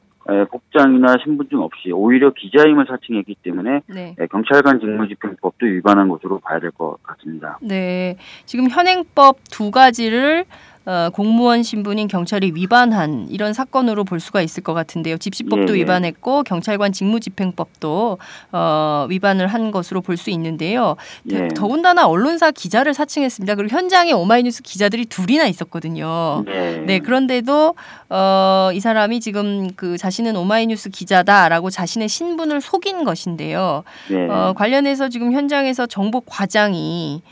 복장이나 0.50 1.16
신분증 1.22 1.60
없이 1.60 1.90
오히려 1.92 2.32
기자임을 2.32 2.86
사칭했기 2.88 3.36
때문에 3.42 3.80
네. 3.86 4.14
에, 4.18 4.26
경찰관 4.26 4.80
직무집행법도 4.80 5.66
위반한 5.66 6.08
것으로 6.08 6.38
봐야 6.40 6.58
될 6.60 6.70
것 6.70 6.96
같습니다. 7.02 7.58
네. 7.62 8.16
지금 8.46 8.68
현행법 8.70 9.38
두 9.50 9.70
가지를 9.70 10.44
어, 10.86 11.10
공무원 11.12 11.62
신분인 11.62 12.08
경찰이 12.08 12.52
위반한 12.54 13.26
이런 13.30 13.52
사건으로 13.52 14.04
볼 14.04 14.18
수가 14.18 14.40
있을 14.42 14.62
것 14.62 14.72
같은데요. 14.74 15.18
집시법도 15.18 15.74
예, 15.74 15.76
예. 15.78 15.80
위반했고 15.82 16.42
경찰관 16.44 16.92
직무집행법도 16.92 18.18
어, 18.52 19.06
위반을 19.08 19.46
한 19.46 19.70
것으로 19.70 20.00
볼 20.00 20.16
수 20.16 20.30
있는데요. 20.30 20.96
더- 21.30 21.36
예. 21.36 21.48
더군다나 21.48 22.06
언론사 22.06 22.50
기자를 22.50 22.92
사칭했습니다. 22.94 23.54
그리고 23.54 23.74
현장에 23.74 24.12
오마이뉴스 24.12 24.62
기자들이 24.62 25.06
둘이나 25.06 25.46
있었거든요. 25.46 26.42
네. 26.46 26.78
네, 26.86 26.98
그런데도 26.98 27.74
어, 28.10 28.70
이 28.74 28.80
사람이 28.80 29.20
지금 29.20 29.70
그 29.76 29.96
자신은 29.96 30.36
오마이뉴스 30.36 30.90
기자다라고 30.90 31.70
자신의 31.70 32.08
신분을 32.08 32.60
속인 32.60 33.04
것인데요. 33.04 33.84
네. 34.10 34.26
어, 34.28 34.52
관련해서 34.56 35.08
지금 35.08 35.32
현장에서 35.32 35.86
정복 35.86 36.26
과장이 36.26 37.22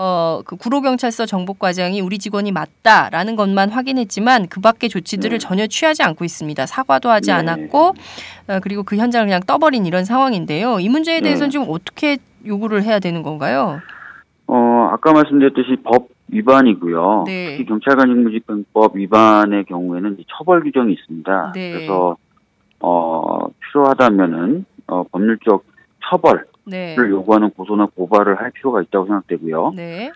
어, 0.00 0.42
그 0.44 0.54
구로경찰서 0.54 1.26
정복 1.26 1.58
과장이 1.58 2.00
우리 2.00 2.18
직원이 2.18 2.52
맞다라는 2.52 3.34
것만 3.34 3.70
확인했지만 3.70 4.46
그 4.46 4.60
밖의 4.60 4.90
조치들을 4.90 5.30
네. 5.30 5.38
전혀 5.38 5.66
취하지 5.66 6.04
않고 6.04 6.24
있습니다. 6.24 6.66
사과도 6.66 7.10
하지 7.10 7.32
네. 7.32 7.32
않았고 7.32 7.94
어, 8.46 8.60
그리고 8.62 8.84
그 8.84 8.96
현장을 8.96 9.26
그냥 9.26 9.40
떠버린 9.44 9.86
이런 9.86 10.04
상황인데요. 10.04 10.78
이 10.78 10.88
문제에 10.88 11.20
대해서는 11.20 11.48
네. 11.48 11.52
좀 11.52 11.66
어떻게 11.68 12.18
요구를 12.46 12.84
해야 12.84 13.00
되는 13.00 13.24
건가요? 13.24 13.80
어, 14.46 14.88
아까 14.92 15.12
말씀드렸듯이 15.12 15.78
법 15.82 16.10
위반이고요. 16.28 17.24
네. 17.26 17.50
특히 17.50 17.66
경찰관 17.66 18.06
직무집행법 18.06 18.94
위반의 18.94 19.64
경우에는 19.64 20.16
처벌 20.28 20.62
규정이 20.62 20.92
있습니다. 20.92 21.52
네. 21.56 21.72
그래서 21.72 22.16
어, 22.78 23.48
필요하다면은 23.48 24.64
어, 24.86 25.02
법률적 25.10 25.64
처벌을 26.08 26.44
네. 26.70 26.96
요구하는 26.98 27.50
고소나 27.50 27.86
고발을 27.94 28.40
할 28.40 28.50
필요가 28.50 28.82
있다고 28.82 29.06
생각되고요. 29.06 29.72
네. 29.76 30.12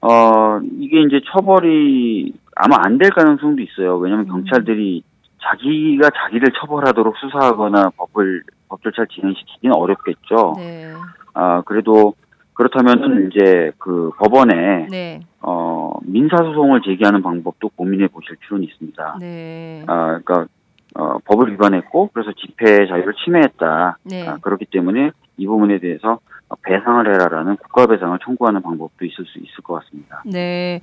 어, 0.00 0.60
이게 0.78 1.00
이제 1.02 1.20
처벌이 1.32 2.32
아마 2.54 2.76
안 2.84 2.98
될 2.98 3.10
가능성도 3.10 3.62
있어요. 3.62 3.96
왜냐하면 3.98 4.26
음. 4.26 4.30
경찰들이 4.32 5.02
자기가 5.42 6.10
자기를 6.10 6.48
처벌하도록 6.60 7.14
수사하거나 7.18 7.90
법을 7.96 8.42
법 8.68 8.82
절차를 8.82 9.06
진행시키기는 9.08 9.74
어렵겠죠. 9.74 10.54
네. 10.56 10.92
아 11.34 11.62
그래도 11.62 12.14
그렇다면은 12.54 13.30
이제 13.30 13.70
그 13.78 14.10
법원에 14.18 14.86
네. 14.90 15.20
어 15.42 15.92
민사 16.02 16.36
소송을 16.38 16.80
제기하는 16.82 17.22
방법도 17.22 17.68
고민해 17.76 18.08
보실 18.08 18.36
필요는 18.36 18.64
있습니다. 18.64 19.18
네. 19.20 19.84
아 19.86 20.18
그러니까 20.24 20.46
어 20.94 21.18
법을 21.26 21.52
위반했고 21.52 22.10
그래서 22.14 22.32
집회 22.32 22.86
자유를 22.88 23.12
침해했다. 23.24 23.98
네. 24.04 24.26
아, 24.26 24.38
그렇기 24.40 24.64
때문에 24.66 25.10
이 25.36 25.46
부분에 25.46 25.78
대해서 25.80 26.18
배상을 26.62 27.12
해라라는 27.12 27.56
국가 27.56 27.86
배상을 27.86 28.16
청구하는 28.24 28.62
방법도 28.62 29.04
있을 29.04 29.24
수 29.26 29.38
있을 29.38 29.64
것 29.64 29.74
같습니다. 29.80 30.22
네. 30.24 30.80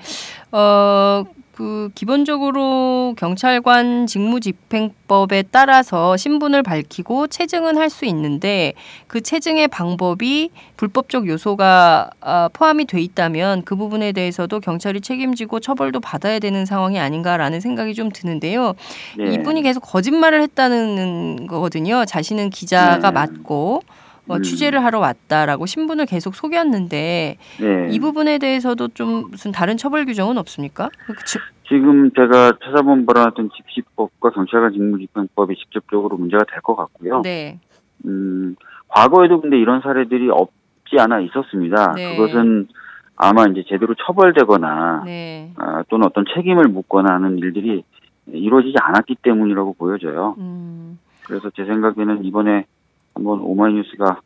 어, 0.51 1.23
그 1.53 1.89
기본적으로 1.95 3.13
경찰관 3.15 4.05
직무집행법에 4.07 5.43
따라서 5.51 6.17
신분을 6.17 6.63
밝히고 6.63 7.27
체증은 7.27 7.77
할 7.77 7.89
수 7.89 8.05
있는데 8.05 8.73
그 9.07 9.21
체증의 9.21 9.67
방법이 9.67 10.49
불법적 10.77 11.27
요소가 11.27 12.09
아, 12.21 12.49
포함이 12.51 12.85
돼 12.85 12.99
있다면 12.99 13.61
그 13.63 13.75
부분에 13.75 14.11
대해서도 14.13 14.59
경찰이 14.59 14.99
책임지고 14.99 15.59
처벌도 15.59 15.99
받아야 15.99 16.39
되는 16.39 16.65
상황이 16.65 16.99
아닌가라는 16.99 17.59
생각이 17.59 17.93
좀 17.93 18.09
드는데요. 18.11 18.73
네. 19.17 19.33
이분이 19.33 19.61
계속 19.61 19.81
거짓말을 19.81 20.41
했다는 20.41 21.45
거거든요. 21.47 22.03
자신은 22.05 22.49
기자가 22.49 23.11
네. 23.11 23.11
맞고 23.11 23.81
어, 24.27 24.35
음. 24.37 24.41
취재를 24.41 24.83
하러 24.83 24.99
왔다라고 24.99 25.65
신분을 25.65 26.05
계속 26.05 26.35
속였는데 26.35 27.37
네. 27.59 27.87
이 27.91 27.99
부분에 27.99 28.37
대해서도 28.37 28.89
좀 28.89 29.29
무슨 29.31 29.51
다른 29.51 29.75
처벌 29.77 30.05
규정은 30.05 30.37
없습니까? 30.37 30.89
그 31.05 31.13
지- 31.25 31.39
지금 31.67 32.11
제가 32.11 32.53
찾아본 32.63 33.05
바로 33.05 33.21
어떤 33.21 33.49
집시법과 33.49 34.31
경찰관 34.31 34.71
직무집행법이 34.73 35.55
직접적으로 35.55 36.17
문제가 36.17 36.43
될 36.49 36.61
것 36.61 36.75
같고요. 36.75 37.21
네, 37.21 37.59
음, 38.05 38.55
과거에도 38.89 39.41
근데 39.41 39.57
이런 39.57 39.81
사례들이 39.81 40.29
없지 40.29 40.97
않아 40.99 41.19
있었습니다. 41.21 41.93
네. 41.95 42.15
그것은 42.15 42.67
아마 43.15 43.45
이제 43.47 43.63
제대로 43.67 43.93
처벌되거나 43.95 45.03
네, 45.05 45.51
아, 45.57 45.83
또는 45.89 46.05
어떤 46.05 46.25
책임을 46.35 46.65
묻거나 46.65 47.13
하는 47.15 47.37
일들이 47.39 47.83
이루어지지 48.27 48.75
않았기 48.79 49.15
때문이라고 49.21 49.73
보여져요. 49.73 50.35
음, 50.37 50.99
그래서 51.25 51.49
제 51.55 51.65
생각에는 51.65 52.23
이번에 52.25 52.65
한번 53.13 53.39
오마이뉴스가 53.41 54.19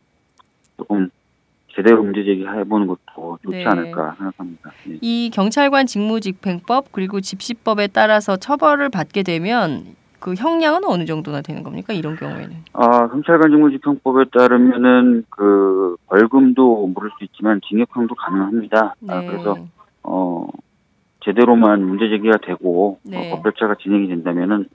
조금 0.78 1.10
제대로 1.74 2.04
문제 2.04 2.24
제기해보는 2.24 2.88
것도 2.88 3.38
좋지 3.44 3.58
네. 3.58 3.66
않을까 3.66 4.16
생각합니다. 4.18 4.72
예. 4.90 4.98
이 5.02 5.30
경찰관 5.32 5.86
직무집행법 5.86 6.92
그리고 6.92 7.22
집시법에 7.22 7.88
따라서 7.88 8.36
처벌을 8.36 8.90
받게 8.90 9.24
되면 9.24 9.96
그 10.20 10.34
형량은 10.34 10.84
어느 10.86 11.06
정도나 11.06 11.42
되는 11.42 11.62
겁니까? 11.62 11.94
이런 11.94 12.16
경우에는. 12.16 12.64
아, 12.74 13.08
경찰관 13.08 13.52
직무집행법에 13.52 14.26
따르면은 14.32 15.26
그 15.30 15.96
벌금도 16.08 16.88
물을 16.88 17.12
수 17.20 17.24
있지만 17.26 17.62
징역형도 17.70 18.16
가능합니다. 18.16 18.96
네. 19.00 19.14
아, 19.14 19.22
그래서 19.22 19.58
어 20.02 20.48
제대로만 21.24 21.84
문제 21.86 22.10
제기가 22.10 22.38
되고 22.38 22.98
네. 23.04 23.32
어, 23.32 23.36
법절차가 23.36 23.76
진행이 23.76 24.08
된다면은 24.08 24.68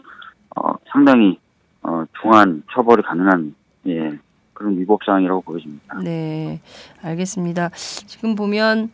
어 0.54 0.74
상당히 0.92 1.38
어 1.82 2.04
중한 2.20 2.62
처벌이 2.72 3.02
가능한 3.02 3.56
예 3.86 4.18
그런 4.52 4.78
위법 4.78 5.00
사항이라고 5.04 5.40
보여집니다. 5.40 5.98
네, 6.00 6.60
알겠습니다. 7.02 7.70
지금 7.70 8.34
보면 8.34 8.90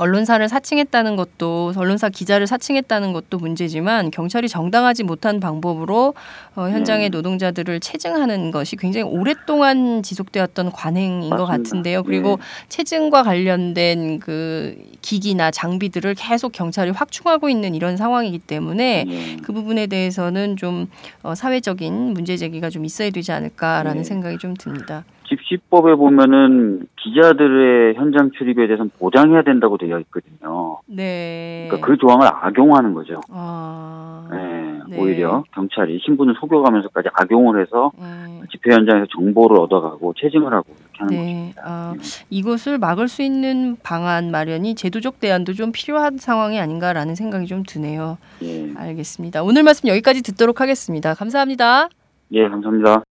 언론사를 0.00 0.48
사칭했다는 0.48 1.16
것도 1.16 1.74
언론사 1.76 2.08
기자를 2.08 2.46
사칭했다는 2.46 3.12
것도 3.12 3.36
문제지만 3.38 4.10
경찰이 4.10 4.48
정당하지 4.48 5.04
못한 5.04 5.40
방법으로 5.40 6.14
어, 6.56 6.68
현장의 6.68 7.10
네. 7.10 7.16
노동자들을 7.16 7.80
체증하는 7.80 8.50
것이 8.50 8.76
굉장히 8.76 9.04
오랫동안 9.04 10.02
지속되었던 10.02 10.72
관행인 10.72 11.28
것 11.28 11.36
맞습니다. 11.46 11.56
같은데요. 11.56 12.02
그리고 12.02 12.36
네. 12.36 12.66
체증과 12.70 13.24
관련된 13.24 14.20
그 14.20 14.74
기기나 15.02 15.50
장비들을 15.50 16.14
계속 16.14 16.52
경찰이 16.52 16.92
확충하고 16.92 17.50
있는 17.50 17.74
이런 17.74 17.98
상황이기 17.98 18.38
때문에 18.38 19.04
예. 19.06 19.36
그 19.42 19.52
부분에 19.52 19.86
대해서는 19.86 20.56
좀 20.56 20.88
어, 21.22 21.34
사회적인 21.34 22.14
문제 22.14 22.38
제기가 22.38 22.70
좀 22.70 22.86
있어야 22.86 23.10
되지 23.10 23.32
않을까라는 23.32 23.98
네. 23.98 24.04
생각이 24.04 24.38
좀 24.38 24.54
듭니다. 24.54 25.04
집시법에 25.30 25.94
보면은 25.94 26.86
기자들의 26.96 27.94
현장 27.94 28.30
출입에 28.36 28.66
대해서는 28.66 28.90
보장해야 28.98 29.42
된다고 29.42 29.78
되어 29.78 30.00
있거든요. 30.00 30.80
네. 30.86 31.68
그러니까 31.70 31.86
그 31.86 31.96
조항을 31.96 32.26
악용하는 32.26 32.94
거죠. 32.94 33.20
아. 33.30 34.28
예, 34.32 34.80
네. 34.88 35.00
오히려 35.00 35.44
경찰이 35.54 36.00
신분을 36.04 36.34
속여가면서까지 36.40 37.08
악용을 37.12 37.62
해서 37.62 37.92
네. 37.96 38.40
집회 38.50 38.74
현장에서 38.74 39.06
정보를 39.14 39.58
얻어가고 39.58 40.14
체증을 40.20 40.52
하고 40.52 40.66
이렇게 40.78 40.98
하는. 40.98 41.16
네. 41.16 41.54
아, 41.62 41.94
이것을 42.28 42.78
막을 42.78 43.06
수 43.06 43.22
있는 43.22 43.76
방안 43.82 44.32
마련이 44.32 44.74
제도적 44.74 45.20
대안도 45.20 45.52
좀 45.52 45.70
필요한 45.72 46.18
상황이 46.18 46.58
아닌가라는 46.58 47.14
생각이 47.14 47.46
좀 47.46 47.62
드네요. 47.62 48.18
예, 48.42 48.72
알겠습니다. 48.76 49.44
오늘 49.44 49.62
말씀 49.62 49.88
여기까지 49.88 50.22
듣도록 50.22 50.60
하겠습니다. 50.60 51.14
감사합니다. 51.14 51.88
예, 52.32 52.48
감사합니다. 52.48 53.04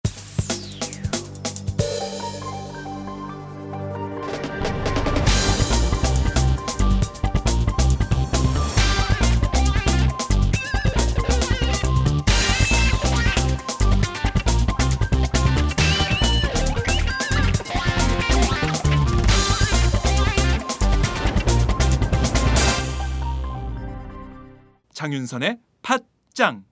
장윤선의 25.09 25.57
팟짱 25.83 26.65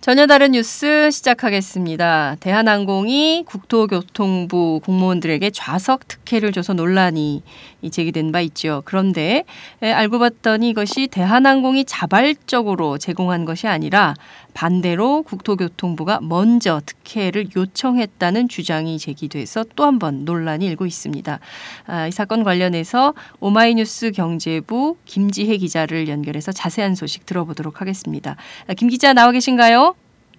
전혀 0.00 0.26
다른 0.26 0.52
뉴스 0.52 1.10
시작하겠습니다. 1.10 2.36
대한항공이 2.38 3.44
국토교통부 3.46 4.80
공무원들에게 4.84 5.50
좌석 5.50 6.06
특혜를 6.06 6.52
줘서 6.52 6.72
논란이 6.72 7.42
제기된 7.90 8.30
바 8.30 8.40
있죠. 8.42 8.82
그런데 8.84 9.44
에, 9.82 9.90
알고 9.90 10.18
봤더니 10.20 10.68
이것이 10.68 11.08
대한항공이 11.08 11.84
자발적으로 11.86 12.98
제공한 12.98 13.44
것이 13.44 13.66
아니라 13.66 14.14
반대로 14.54 15.22
국토교통부가 15.22 16.18
먼저 16.22 16.80
특혜를 16.84 17.46
요청했다는 17.56 18.48
주장이 18.48 18.98
제기돼서 18.98 19.64
또 19.76 19.84
한 19.84 19.98
번 19.98 20.24
논란이 20.24 20.66
일고 20.66 20.86
있습니다. 20.86 21.38
아, 21.86 22.06
이 22.06 22.10
사건 22.10 22.44
관련해서 22.44 23.14
오마이뉴스 23.40 24.12
경제부 24.12 24.96
김지혜 25.04 25.56
기자를 25.56 26.08
연결해서 26.08 26.52
자세한 26.52 26.94
소식 26.94 27.24
들어보도록 27.26 27.80
하겠습니다. 27.80 28.36
아, 28.68 28.74
김 28.74 28.88
기자 28.88 29.12
나와 29.12 29.32
계신가요? 29.32 29.94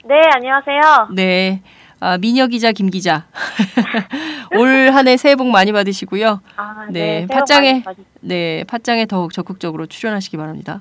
네, 0.06 0.16
안녕하세요. 0.36 1.10
네. 1.14 1.62
아, 2.00 2.18
미녀 2.18 2.48
기자 2.48 2.72
김 2.72 2.90
기자. 2.90 3.26
올 4.58 4.90
한 4.92 5.08
해 5.08 5.18
새해 5.18 5.36
복 5.36 5.48
많이 5.48 5.72
받으시고요. 5.72 6.42
아, 6.56 6.86
네, 6.90 7.28
복 7.28 7.36
팟짱에- 7.36 7.84
네, 8.22 8.64
팟짱에 8.68 9.06
더욱 9.06 9.34
적극적으로 9.34 9.86
출연하시기 9.86 10.38
바랍니다. 10.38 10.80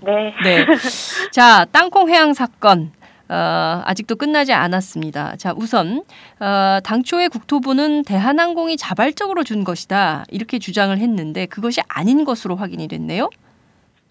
네. 0.00 0.32
네. 0.44 0.66
자, 1.32 1.66
땅콩 1.72 2.08
회항 2.08 2.32
사건. 2.34 2.92
어, 3.26 3.82
아직도 3.86 4.16
끝나지 4.16 4.52
않았습니다. 4.52 5.36
자, 5.36 5.54
우선 5.56 6.02
어, 6.40 6.78
당초에 6.84 7.28
국토부는 7.28 8.04
대한항공이 8.04 8.76
자발적으로 8.76 9.44
준 9.44 9.64
것이다 9.64 10.24
이렇게 10.30 10.58
주장을 10.58 10.96
했는데 10.96 11.46
그것이 11.46 11.80
아닌 11.88 12.24
것으로 12.26 12.54
확인이 12.54 12.86
됐네요. 12.86 13.30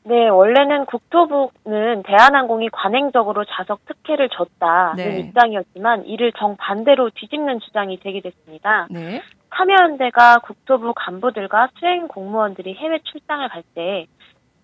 네, 0.06 0.28
원래는 0.28 0.86
국토부는 0.86 2.04
대한항공이 2.04 2.70
관행적으로 2.70 3.46
좌석 3.46 3.86
특혜를 3.86 4.30
줬다는 4.30 4.96
네. 4.96 5.20
입장이었지만 5.20 6.06
이를 6.06 6.32
정반대로 6.34 7.10
뒤집는 7.12 7.60
주장이 7.62 8.00
제기됐습니다. 8.00 8.88
네, 8.90 9.22
참여연대가 9.56 10.40
국토부 10.40 10.94
간부들과 10.96 11.70
수행 11.80 12.08
공무원들이 12.08 12.76
해외 12.76 13.00
출장을 13.00 13.48
갈 13.50 13.64
때 13.76 14.08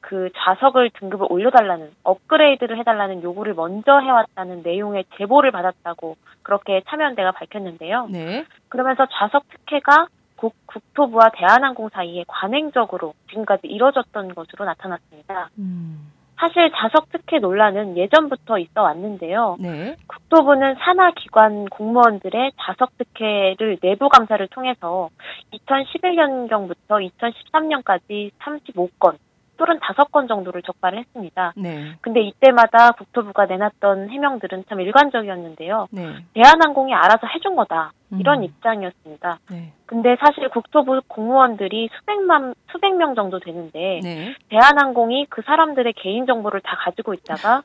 그 0.01 0.29
좌석을 0.35 0.91
등급을 0.99 1.27
올려달라는 1.29 1.91
업그레이드를 2.03 2.77
해달라는 2.79 3.21
요구를 3.21 3.53
먼저 3.53 3.99
해왔다는 3.99 4.63
내용의 4.63 5.05
제보를 5.17 5.51
받았다고 5.51 6.15
그렇게 6.41 6.81
참여연대가 6.87 7.31
밝혔는데요. 7.31 8.07
네, 8.09 8.45
그러면서 8.69 9.05
좌석 9.11 9.47
특혜가 9.49 10.07
국, 10.39 10.55
국토부와 10.67 11.31
대한항공 11.35 11.89
사이에 11.89 12.23
관행적으로 12.27 13.13
지금까지 13.29 13.67
이뤄졌던 13.67 14.33
것으로 14.33 14.63
나타났습니다. 14.63 15.49
음, 15.57 16.13
사실 16.37 16.71
좌석 16.73 17.11
특혜 17.11 17.39
논란은 17.39 17.97
예전부터 17.97 18.57
있어 18.59 18.83
왔는데요. 18.83 19.57
네, 19.59 19.97
국토부는 20.07 20.75
산하 20.75 21.11
기관 21.11 21.65
공무원들의 21.65 22.53
좌석 22.57 22.97
특혜를 22.97 23.79
내부 23.81 24.07
감사를 24.07 24.47
통해서 24.47 25.09
2011년경부터 25.51 27.11
2013년까지 27.19 28.31
35건, 28.39 29.17
35건 29.65 30.27
정도를 30.27 30.61
적발을 30.61 30.99
했습니다. 30.99 31.53
네, 31.55 31.95
근데 32.01 32.21
이때마다 32.21 32.91
국토부가 32.91 33.45
내놨던 33.45 34.09
해명들은 34.09 34.65
참 34.69 34.81
일관적이었는데요. 34.81 35.87
네. 35.91 36.15
대한항공이 36.33 36.93
알아서 36.93 37.27
해준 37.27 37.55
거다. 37.55 37.91
이런 38.17 38.39
음. 38.39 38.43
입장이었습니다. 38.45 39.39
네, 39.51 39.71
근데 39.85 40.15
사실 40.19 40.49
국토부 40.49 40.99
공무원들이 41.07 41.89
수백만, 41.99 42.55
수백 42.71 42.95
명 42.95 43.13
정도 43.13 43.39
되는데, 43.39 43.99
네, 44.01 44.35
대한항공이 44.49 45.27
그 45.29 45.43
사람들의 45.43 45.93
개인 45.93 46.25
정보를 46.25 46.61
다 46.61 46.75
가지고 46.79 47.13
있다가, 47.13 47.61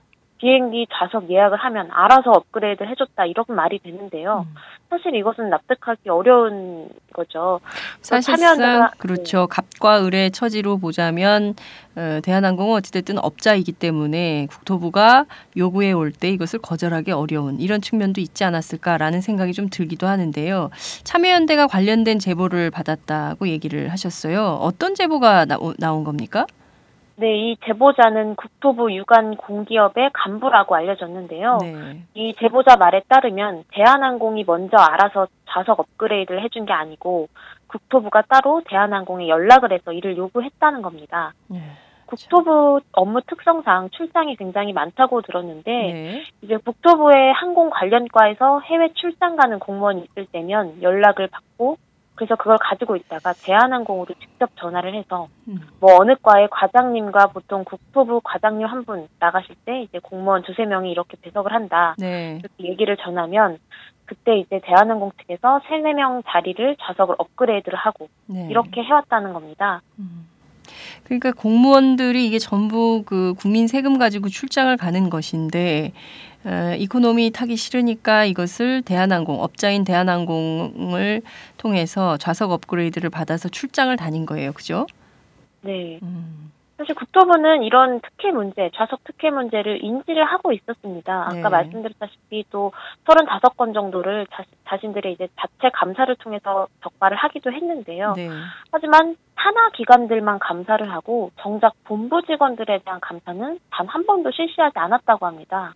비행기 0.48 0.86
좌석 0.92 1.30
예약을 1.30 1.56
하면 1.56 1.88
알아서 1.90 2.30
업그레이드 2.32 2.82
해줬다 2.84 3.24
이런 3.24 3.46
말이 3.48 3.78
되는데요. 3.78 4.44
음. 4.46 4.54
사실 4.90 5.14
이것은 5.14 5.48
납득하기 5.48 6.10
어려운 6.10 6.90
거죠. 7.14 7.60
사실상 8.02 8.58
참여연대가- 8.58 8.90
그렇죠. 8.98 9.46
갑과 9.46 10.04
을의 10.04 10.30
처지로 10.32 10.76
보자면 10.76 11.54
어, 11.96 12.18
대한항공은 12.22 12.76
어찌됐든 12.76 13.16
업자이기 13.18 13.72
때문에 13.72 14.46
국토부가 14.50 15.24
요구해 15.56 15.92
올 15.92 16.12
때 16.12 16.28
이것을 16.28 16.58
거절하기 16.60 17.10
어려운 17.12 17.58
이런 17.58 17.80
측면도 17.80 18.20
있지 18.20 18.44
않았을까라는 18.44 19.22
생각이 19.22 19.54
좀 19.54 19.70
들기도 19.70 20.06
하는데요. 20.06 20.68
참여연대가 21.04 21.68
관련된 21.68 22.18
제보를 22.18 22.70
받았다고 22.70 23.48
얘기를 23.48 23.88
하셨어요. 23.90 24.58
어떤 24.60 24.94
제보가 24.94 25.46
나, 25.46 25.56
나온 25.78 26.04
겁니까? 26.04 26.44
네, 27.16 27.36
이 27.36 27.56
제보자는 27.64 28.34
국토부 28.34 28.92
유관 28.92 29.36
공기업의 29.36 30.10
간부라고 30.12 30.74
알려졌는데요. 30.74 31.58
네. 31.62 32.02
이 32.14 32.34
제보자 32.38 32.76
말에 32.76 33.02
따르면 33.08 33.64
대한항공이 33.72 34.44
먼저 34.44 34.76
알아서 34.76 35.28
좌석 35.48 35.78
업그레이드를 35.80 36.42
해준 36.42 36.66
게 36.66 36.72
아니고 36.72 37.28
국토부가 37.68 38.22
따로 38.28 38.62
대한항공에 38.66 39.28
연락을 39.28 39.72
해서 39.72 39.92
이를 39.92 40.16
요구했다는 40.16 40.82
겁니다. 40.82 41.32
네. 41.46 41.60
국토부 42.06 42.80
업무 42.92 43.20
특성상 43.22 43.90
출장이 43.90 44.36
굉장히 44.36 44.72
많다고 44.72 45.22
들었는데 45.22 45.70
네. 45.70 46.24
이제 46.42 46.56
국토부의 46.56 47.32
항공 47.32 47.70
관련과에서 47.70 48.60
해외 48.60 48.92
출장 48.94 49.36
가는 49.36 49.58
공무원이 49.58 50.04
있을 50.10 50.26
때면 50.26 50.82
연락을 50.82 51.28
받고 51.28 51.78
그래서 52.14 52.36
그걸 52.36 52.58
가지고 52.60 52.96
있다가 52.96 53.32
대한항공으로 53.32 54.14
직접 54.20 54.50
전화를 54.56 54.94
해서 54.94 55.28
음. 55.48 55.60
뭐 55.80 55.96
어느 56.00 56.14
과의 56.22 56.48
과장님과 56.50 57.28
보통 57.28 57.64
국토부 57.64 58.20
과장님 58.22 58.66
한 58.66 58.84
분 58.84 59.08
나가실 59.18 59.54
때 59.64 59.82
이제 59.82 59.98
공무원 60.02 60.42
두세 60.42 60.64
명이 60.66 60.90
이렇게 60.90 61.16
배석을 61.22 61.52
한다. 61.52 61.94
네. 61.98 62.38
이렇게 62.40 62.70
얘기를 62.70 62.96
전하면 62.98 63.58
그때 64.04 64.36
이제 64.36 64.60
대한항공 64.62 65.12
측에서 65.22 65.60
세네 65.68 65.94
명 65.94 66.22
자리를 66.28 66.76
좌석을 66.82 67.14
업그레이드를 67.18 67.78
하고 67.78 68.08
네. 68.26 68.46
이렇게 68.50 68.82
해왔다는 68.82 69.32
겁니다. 69.32 69.80
음. 69.98 70.28
그러니까 71.04 71.32
공무원들이 71.32 72.26
이게 72.26 72.38
전부 72.38 73.02
그 73.06 73.34
국민 73.38 73.66
세금 73.66 73.98
가지고 73.98 74.28
출장을 74.28 74.74
가는 74.76 75.10
것인데 75.10 75.92
어, 76.44 76.74
이코노미 76.76 77.30
타기 77.30 77.56
싫으니까 77.56 78.24
이것을 78.24 78.82
대한항공 78.82 79.42
업자인 79.42 79.84
대한항공을 79.84 81.22
통해서 81.56 82.16
좌석 82.18 82.50
업그레이드를 82.50 83.10
받아서 83.10 83.48
출장을 83.48 83.94
다닌 83.96 84.26
거예요, 84.26 84.52
그죠? 84.52 84.86
네. 85.62 85.98
음. 86.02 86.52
사실 86.76 86.94
국토부는 86.96 87.62
이런 87.62 88.00
특혜 88.00 88.32
문제, 88.32 88.68
좌석 88.74 89.04
특혜 89.04 89.30
문제를 89.30 89.82
인지를 89.84 90.24
하고 90.24 90.52
있었습니다. 90.52 91.22
아까 91.22 91.32
네. 91.34 91.48
말씀드렸다시피 91.48 92.44
또 92.50 92.72
35건 93.06 93.72
정도를 93.72 94.26
자, 94.32 94.42
자신들의 94.68 95.12
이제 95.12 95.28
자체 95.40 95.70
감사를 95.72 96.12
통해서 96.16 96.66
적발을 96.82 97.16
하기도 97.16 97.52
했는데요. 97.52 98.14
네. 98.16 98.28
하지만 98.72 99.16
산하 99.36 99.70
기관들만 99.70 100.40
감사를 100.40 100.90
하고 100.90 101.30
정작 101.40 101.74
본부 101.84 102.20
직원들에 102.22 102.80
대한 102.84 102.98
감사는 103.00 103.60
단 103.70 103.86
한 103.86 104.04
번도 104.04 104.32
실시하지 104.32 104.76
않았다고 104.76 105.26
합니다. 105.26 105.74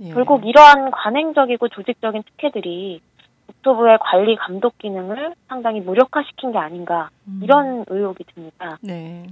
예. 0.00 0.10
결국 0.12 0.46
이러한 0.46 0.90
관행적이고 0.90 1.68
조직적인 1.68 2.22
특혜들이 2.22 3.00
국토부의 3.46 3.98
관리 4.00 4.36
감독 4.36 4.78
기능을 4.78 5.34
상당히 5.48 5.80
무력화시킨 5.80 6.52
게 6.52 6.58
아닌가 6.58 7.10
음. 7.26 7.40
이런 7.42 7.84
의혹이 7.88 8.24
듭니다. 8.34 8.78
네. 8.80 9.26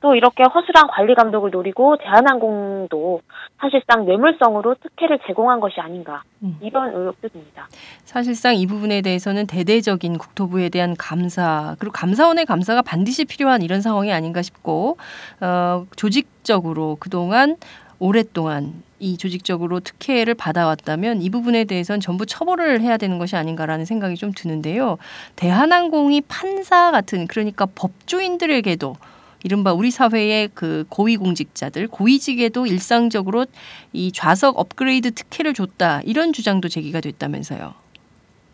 또 0.00 0.14
이렇게 0.14 0.44
허술한 0.44 0.88
관리 0.88 1.14
감독을 1.14 1.50
노리고 1.50 1.96
대한항공도 1.96 3.22
사실상 3.58 4.04
뇌물성으로 4.04 4.74
특혜를 4.74 5.18
제공한 5.26 5.58
것이 5.58 5.80
아닌가 5.80 6.22
음. 6.42 6.58
이런 6.60 6.94
의혹도 6.94 7.28
듭니다. 7.28 7.66
사실상 8.04 8.54
이 8.54 8.66
부분에 8.66 9.00
대해서는 9.00 9.46
대대적인 9.46 10.18
국토부에 10.18 10.68
대한 10.68 10.94
감사 10.98 11.74
그리고 11.78 11.92
감사원의 11.92 12.44
감사가 12.44 12.82
반드시 12.82 13.24
필요한 13.24 13.62
이런 13.62 13.80
상황이 13.80 14.12
아닌가 14.12 14.42
싶고 14.42 14.98
어, 15.40 15.86
조직적으로 15.96 16.98
그동안 17.00 17.56
오랫동안 17.98 18.84
이 18.98 19.16
조직적으로 19.16 19.80
특혜를 19.80 20.34
받아왔다면 20.34 21.20
이 21.22 21.30
부분에 21.30 21.64
대해서는 21.64 22.00
전부 22.00 22.24
처벌을 22.24 22.80
해야 22.80 22.96
되는 22.96 23.18
것이 23.18 23.36
아닌가라는 23.36 23.84
생각이 23.84 24.16
좀 24.16 24.32
드는데요. 24.32 24.98
대한항공이 25.36 26.22
판사 26.22 26.90
같은 26.90 27.26
그러니까 27.26 27.66
법조인들에게도 27.74 28.96
이른바 29.44 29.72
우리 29.72 29.90
사회의 29.90 30.48
그 30.54 30.84
고위공직자들, 30.88 31.88
고위직에도 31.88 32.66
일상적으로 32.66 33.46
이 33.92 34.10
좌석 34.10 34.58
업그레이드 34.58 35.12
특혜를 35.12 35.54
줬다 35.54 36.00
이런 36.04 36.32
주장도 36.32 36.68
제기가 36.68 37.00
됐다면서요. 37.00 37.74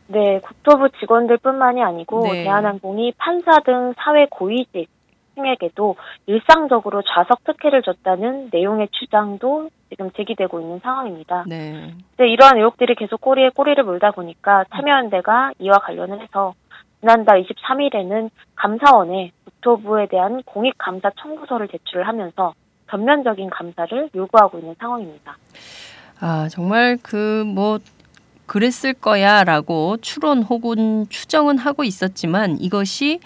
네, 0.09 0.41
국토부 0.41 0.91
직원들뿐만이 1.01 1.83
아니고 1.83 2.25
네. 2.25 2.45
대한항공이 2.45 3.15
판사 3.17 3.61
등 3.65 3.95
사회 3.97 4.27
고위직 4.29 4.89
승에게도 5.35 5.97
일상적으로 6.27 7.03
좌석 7.03 7.45
특혜를 7.45 7.83
줬다는 7.83 8.51
내용의 8.53 8.89
주장도 8.93 9.71
지금 9.89 10.11
제기되고 10.13 10.61
있는 10.61 10.81
상황입니다. 10.81 11.45
네. 11.47 11.95
이러한 12.19 12.57
의혹들이 12.57 12.95
계속 12.95 13.21
꼬리에 13.21 13.51
꼬리를 13.51 13.83
물다 13.85 14.13
보니까 14.13 14.65
참여연대가 14.75 15.53
이와 15.59 15.79
관련을 15.79 16.21
해서 16.21 16.55
지난달 17.01 17.43
23일에는 17.43 18.31
감사원에 18.55 19.33
국토부에 19.45 20.07
대한 20.07 20.43
공익감사 20.45 21.11
청구서를 21.21 21.69
제출을 21.69 22.07
하면서 22.07 22.55
전면적인 22.91 23.51
감사를 23.51 24.11
요구하고 24.15 24.59
있는 24.59 24.75
상황입니다. 24.79 25.37
아 26.21 26.47
정말 26.49 26.97
그 27.03 27.45
뭐 27.45 27.79
그랬을 28.53 28.93
거야 28.93 29.45
라고 29.45 29.97
추론 30.03 30.43
혹은 30.43 31.07
추정은 31.09 31.57
하고 31.57 31.85
있었지만 31.85 32.59
이것이 32.61 33.19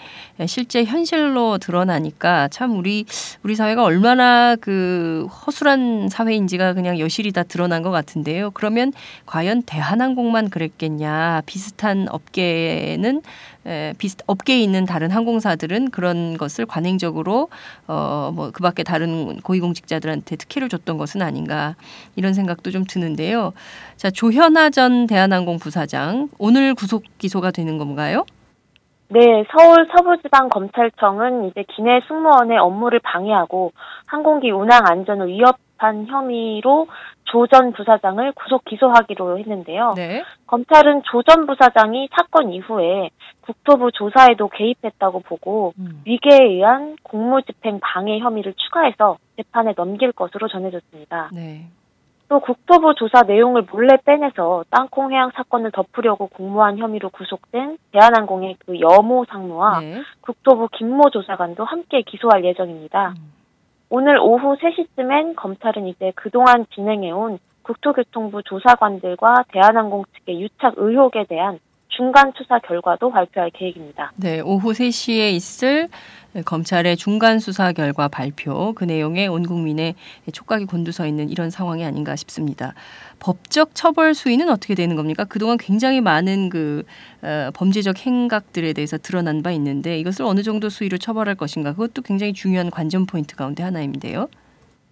실제 0.45 0.85
현실로 0.85 1.57
드러나니까 1.57 2.47
참 2.47 2.77
우리 2.77 3.03
우리 3.43 3.53
사회가 3.53 3.83
얼마나 3.83 4.55
그 4.55 5.27
허술한 5.29 6.07
사회인지가 6.07 6.71
그냥 6.71 6.97
여실히 6.99 7.33
다 7.33 7.43
드러난 7.43 7.81
것 7.83 7.91
같은데요. 7.91 8.51
그러면 8.51 8.93
과연 9.25 9.63
대한항공만 9.63 10.49
그랬겠냐? 10.49 11.41
비슷한 11.45 12.07
업계는 12.09 13.21
에, 13.67 13.93
비슷 13.97 14.19
업계에 14.27 14.59
있는 14.61 14.85
다른 14.85 15.11
항공사들은 15.11 15.91
그런 15.91 16.37
것을 16.37 16.65
관행적으로 16.65 17.49
어 17.87 18.31
뭐 18.33 18.51
그밖에 18.51 18.83
다른 18.83 19.39
고위공직자들한테 19.41 20.35
특혜를 20.37 20.69
줬던 20.69 20.97
것은 20.97 21.21
아닌가 21.21 21.75
이런 22.15 22.33
생각도 22.33 22.71
좀 22.71 22.83
드는데요. 22.85 23.53
자 23.95 24.09
조현아 24.11 24.69
전 24.71 25.07
대한항공 25.07 25.59
부사장 25.59 26.29
오늘 26.37 26.75
구속 26.75 27.03
기소가 27.17 27.51
되는 27.51 27.77
건가요? 27.77 28.25
네, 29.09 29.45
서울 29.55 29.87
서부지방검찰청은 29.95 31.45
이제 31.45 31.63
기내 31.75 32.01
승무원의 32.07 32.57
업무를 32.57 32.99
방해하고 32.99 33.71
항공기 34.05 34.51
운항 34.51 34.81
안전을 34.85 35.27
위협한 35.27 36.07
혐의로 36.07 36.87
조 37.23 37.47
전 37.47 37.71
부사장을 37.73 38.31
구속 38.33 38.63
기소하기로 38.65 39.39
했는데요. 39.39 39.93
네. 39.95 40.23
검찰은 40.47 41.03
조 41.03 41.21
전 41.23 41.45
부사장이 41.45 42.09
사건 42.15 42.51
이후에 42.51 43.09
국토부 43.41 43.91
조사에도 43.91 44.47
개입했다고 44.49 45.21
보고 45.21 45.73
음. 45.77 46.01
위계에 46.05 46.39
의한 46.41 46.95
공무집행 47.03 47.79
방해 47.81 48.19
혐의를 48.19 48.53
추가해서 48.55 49.17
재판에 49.35 49.73
넘길 49.75 50.11
것으로 50.11 50.47
전해졌습니다. 50.47 51.29
네. 51.33 51.67
또 52.29 52.39
국토부 52.41 52.93
조사 52.95 53.23
내용을 53.23 53.65
몰래 53.71 53.95
빼내서 54.03 54.65
땅콩 54.69 55.11
해양 55.13 55.31
사건을 55.31 55.71
덮으려고 55.71 56.27
공모한 56.27 56.77
혐의로 56.77 57.09
구속된 57.09 57.77
대한항공의 57.91 58.57
그 58.65 58.79
여모 58.79 59.25
상무와 59.29 59.79
네. 59.79 60.01
국토부 60.21 60.67
김모 60.73 61.09
조사관도 61.11 61.63
함께 61.63 62.01
기소할 62.01 62.43
예정입니다. 62.43 63.13
음. 63.17 63.33
오늘 63.89 64.17
오후 64.19 64.57
3시쯤엔 64.57 65.35
검찰은 65.37 65.87
이제 65.87 66.11
그동안 66.15 66.65
진행해온 66.75 67.39
국토교통부 67.63 68.43
조사관들과 68.43 69.45
대한항공 69.53 70.03
측의 70.13 70.41
유착 70.41 70.73
의혹에 70.77 71.25
대한 71.25 71.59
중간 71.97 72.31
수사 72.37 72.59
결과도 72.59 73.09
발표할 73.09 73.49
계획입니다. 73.49 74.11
네, 74.17 74.39
오후 74.39 74.71
3시에 74.71 75.31
있을 75.31 75.89
검찰의 76.45 76.95
중간 76.95 77.39
수사 77.39 77.71
결과 77.71 78.07
발표 78.07 78.73
그 78.73 78.83
내용에 78.83 79.25
온 79.25 79.43
국민의 79.43 79.95
촉각이 80.31 80.65
곤두서 80.65 81.07
있는 81.07 81.29
이런 81.29 81.49
상황이 81.49 81.83
아닌가 81.83 82.15
싶습니다. 82.15 82.75
법적 83.17 83.73
처벌 83.73 84.13
수위는 84.13 84.49
어떻게 84.49 84.75
되는 84.75 84.95
겁니까? 84.95 85.23
그동안 85.23 85.57
굉장히 85.57 85.99
많은 85.99 86.49
그 86.49 86.83
어, 87.23 87.49
범죄적 87.55 88.05
행각들에 88.05 88.73
대해서 88.73 88.99
드러난 88.99 89.41
바 89.41 89.51
있는데 89.51 89.97
이것을 89.97 90.23
어느 90.25 90.43
정도 90.43 90.69
수위로 90.69 90.99
처벌할 90.99 91.33
것인가 91.33 91.71
그것도 91.71 92.03
굉장히 92.03 92.33
중요한 92.33 92.69
관전 92.69 93.07
포인트 93.07 93.35
가운데 93.35 93.63
하나인데요. 93.63 94.27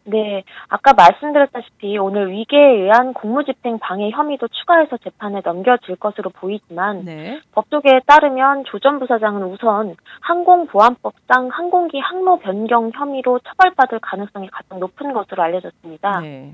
네, 0.07 0.43
아까 0.69 0.93
말씀드렸다시피 0.93 1.97
오늘 1.97 2.29
위계에 2.31 2.83
의한 2.83 3.13
공무집행 3.13 3.79
방해 3.79 4.11
혐의도 4.11 4.47
추가해서 4.49 4.97
재판에 4.97 5.41
넘겨질 5.43 5.95
것으로 5.95 6.29
보이지만 6.29 7.05
네. 7.05 7.39
법조계에 7.53 8.01
따르면 8.05 8.65
조 8.65 8.77
전 8.79 8.99
부사장은 8.99 9.43
우선 9.45 9.95
항공보안법상 10.21 11.49
항공기 11.51 11.99
항로 11.99 12.37
변경 12.37 12.91
혐의로 12.93 13.39
처벌받을 13.39 13.97
가능성이 13.99 14.47
가장 14.51 14.79
높은 14.79 15.11
것으로 15.11 15.41
알려졌습니다. 15.41 16.19
네. 16.19 16.53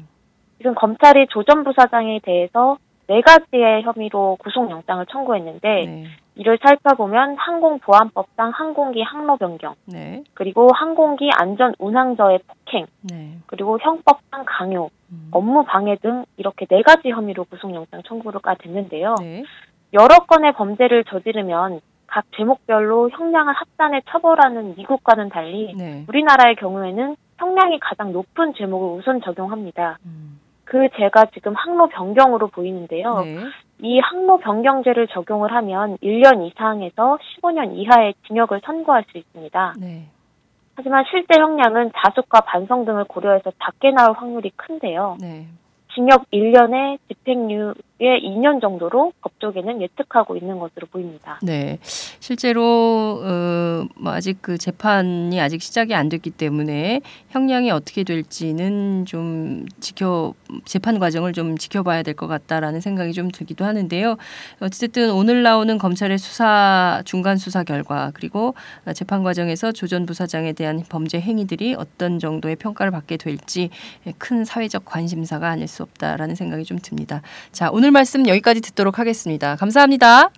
지금 0.57 0.73
검찰이 0.73 1.27
조 1.27 1.43
전 1.43 1.63
부사장에 1.65 2.19
대해서 2.23 2.77
네 3.11 3.19
가지의 3.19 3.83
혐의로 3.83 4.37
구속영장을 4.39 5.05
청구했는데 5.07 5.67
네. 5.85 6.05
이를 6.35 6.57
살펴보면 6.65 7.35
항공보안법상 7.35 8.51
항공기 8.53 9.01
항로 9.01 9.35
변경, 9.35 9.75
네. 9.85 10.23
그리고 10.33 10.69
항공기 10.73 11.29
안전 11.37 11.73
운항저의 11.77 12.39
폭행, 12.47 12.85
네. 13.01 13.37
그리고 13.47 13.77
형법상 13.81 14.45
강요, 14.47 14.89
음. 15.11 15.27
업무 15.31 15.65
방해 15.65 15.97
등 15.97 16.23
이렇게 16.37 16.65
네 16.67 16.81
가지 16.83 17.09
혐의로 17.09 17.43
구속영장 17.43 18.01
청구가 18.03 18.55
됐는데요. 18.55 19.15
네. 19.19 19.43
여러 19.91 20.19
건의 20.19 20.53
범죄를 20.53 21.03
저지르면 21.03 21.81
각 22.07 22.23
제목별로 22.37 23.09
형량을 23.09 23.53
합산해 23.53 24.03
처벌하는 24.09 24.75
미국과는 24.77 25.27
달리 25.27 25.73
네. 25.77 26.05
우리나라의 26.07 26.55
경우에는 26.55 27.17
형량이 27.39 27.79
가장 27.81 28.13
높은 28.13 28.53
제목을 28.53 28.99
우선 28.99 29.19
적용합니다. 29.21 29.97
음. 30.05 30.20
그 30.65 30.87
죄가 30.97 31.25
지금 31.33 31.53
항로 31.55 31.87
변경으로 31.87 32.47
보이는데요. 32.47 33.21
네. 33.21 33.37
이 33.79 33.99
항로 33.99 34.37
변경죄를 34.37 35.07
적용을 35.07 35.51
하면 35.53 35.97
1년 35.97 36.47
이상에서 36.47 37.17
15년 37.17 37.75
이하의 37.75 38.13
징역을 38.27 38.61
선고할 38.63 39.05
수 39.11 39.17
있습니다. 39.17 39.75
네. 39.79 40.07
하지만 40.75 41.03
실제 41.09 41.39
형량은 41.39 41.91
자숙과 41.95 42.41
반성 42.41 42.85
등을 42.85 43.03
고려해서 43.05 43.51
작게 43.63 43.91
나올 43.91 44.13
확률이 44.15 44.51
큰데요. 44.55 45.17
네. 45.19 45.47
징역 45.93 46.25
1년에 46.31 46.97
집행유예 47.09 48.19
2년 48.23 48.61
정도로 48.61 49.11
법조계는 49.21 49.81
예측하고 49.81 50.35
있는 50.37 50.57
것으로 50.59 50.87
보입니다. 50.91 51.37
네, 51.43 51.79
실제로 51.83 53.19
어, 53.23 53.85
뭐 53.99 54.13
아직 54.13 54.37
그 54.41 54.57
재판이 54.57 55.39
아직 55.41 55.61
시작이 55.61 55.93
안 55.93 56.07
됐기 56.09 56.31
때문에 56.31 57.01
형량이 57.29 57.71
어떻게 57.71 58.03
될지는 58.03 59.05
좀 59.05 59.65
지켜 59.79 60.33
재판 60.65 60.97
과정을 60.99 61.33
좀 61.33 61.57
지켜봐야 61.57 62.03
될 62.03 62.11
것 62.15 62.27
같다라는 62.27 62.81
생각이 62.81 63.13
좀 63.13 63.29
들기도 63.31 63.65
하는데요. 63.65 64.17
어쨌든 64.59 65.11
오늘 65.11 65.43
나오는 65.43 65.77
검찰의 65.77 66.17
수사 66.17 67.01
중간 67.05 67.37
수사 67.37 67.63
결과 67.63 68.11
그리고 68.13 68.53
재판 68.95 69.23
과정에서 69.23 69.71
조 69.71 69.87
전 69.91 70.05
부사장에 70.05 70.53
대한 70.53 70.83
범죄 70.87 71.19
행위들이 71.19 71.75
어떤 71.77 72.17
정도의 72.17 72.55
평가를 72.55 72.91
받게 72.91 73.17
될지 73.17 73.69
큰 74.17 74.45
사회적 74.45 74.85
관심사가 74.85 75.49
아닐 75.49 75.67
수 75.67 75.80
없다라는 75.81 76.35
생각이 76.35 76.63
좀 76.63 76.79
듭니다. 76.79 77.21
자, 77.51 77.69
오늘 77.71 77.91
말씀 77.91 78.27
여기까지 78.27 78.61
듣도록 78.61 78.99
하겠습니다. 78.99 79.55
감사합니다. 79.55 80.29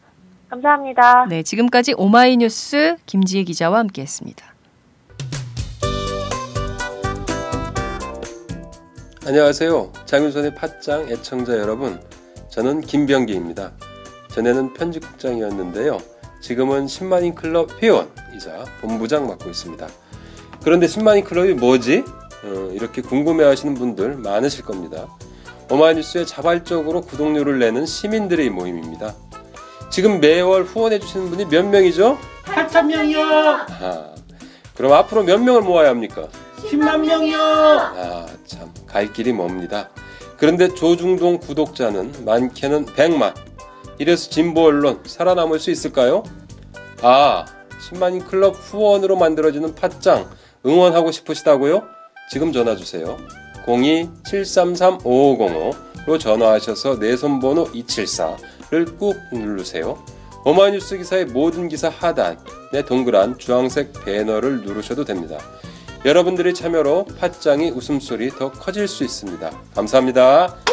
감사합니다. 0.50 1.26
네, 1.30 1.44
지금까지 1.44 1.96
오마이뉴스 1.98 2.98
김지혜 3.06 3.44
기자와 3.44 3.80
함께했습니다. 3.80 4.54
안녕하세요. 9.26 9.94
장윤선의 10.06 10.54
팟짱 10.54 11.10
애청자 11.10 11.58
여러분. 11.58 12.00
저는 12.50 12.82
김병기입니다. 12.82 13.72
전에는 14.34 14.74
편집국장이었는데요. 14.74 15.98
지금은 16.42 16.88
10만인 16.88 17.34
클럽 17.34 17.82
회원이자 17.82 18.66
본부장 18.82 19.28
맡고 19.28 19.50
있습니다. 19.50 19.88
그런데 20.64 20.88
10만인 20.88 21.24
클럽이 21.24 21.54
뭐지? 21.54 22.04
어, 22.44 22.72
이렇게 22.74 23.02
궁금해 23.02 23.46
하시는 23.46 23.74
분들 23.74 24.18
많으실 24.18 24.66
겁니다. 24.66 25.08
오마이뉴스에 25.70 26.26
자발적으로 26.26 27.02
구독료를 27.02 27.60
내는 27.60 27.86
시민들의 27.86 28.50
모임입니다. 28.50 29.16
지금 29.90 30.20
매월 30.20 30.64
후원해 30.64 31.00
주시는 31.00 31.30
분이 31.30 31.46
몇 31.46 31.66
명이죠? 31.66 32.18
8천 32.46 32.86
명이요. 32.88 33.22
아, 33.22 34.16
그럼 34.76 34.94
앞으로 34.94 35.24
몇 35.24 35.40
명을 35.42 35.62
모아야 35.62 35.90
합니까? 35.90 36.28
10만 36.58 37.00
명이요. 37.06 37.38
아, 37.40 38.26
참, 38.46 38.72
갈 38.88 39.12
길이 39.14 39.32
멉니다. 39.34 39.90
그런데 40.38 40.74
조중동 40.74 41.40
구독자는 41.40 42.26
많게는 42.26 42.86
100만. 42.88 43.34
이래서 44.00 44.30
진보 44.30 44.66
언론 44.66 45.00
살아남을 45.06 45.60
수 45.60 45.72
있을까요? 45.72 46.24
아, 47.02 47.46
10만인 47.90 48.28
클럽 48.28 48.56
후원으로 48.56 49.16
만들어지는 49.16 49.76
팟짱 49.76 50.30
응원하고 50.66 51.12
싶으시다고요? 51.12 51.84
지금 52.32 52.52
전화 52.52 52.76
주세요. 52.76 53.18
02-733-5505로 53.66 56.20
전화하셔서 56.20 57.00
내 57.00 57.16
손번호 57.16 57.72
274를 57.72 58.98
꾹 58.98 59.16
누르세요. 59.32 60.04
오마이뉴스 60.46 60.98
기사의 60.98 61.28
모든 61.28 61.70
기사 61.70 61.88
하단에 61.90 62.82
동그란 62.86 63.38
주황색 63.38 63.94
배너를 64.04 64.64
누르셔도 64.64 65.06
됩니다. 65.06 65.38
여러분들의 66.06 66.54
참여로 66.54 67.06
팟짱이 67.18 67.72
웃음소리 67.72 68.32
더 68.32 68.52
커질 68.52 68.90
수 68.90 69.06
있습니다. 69.06 69.50
감사합니다. 69.74 70.73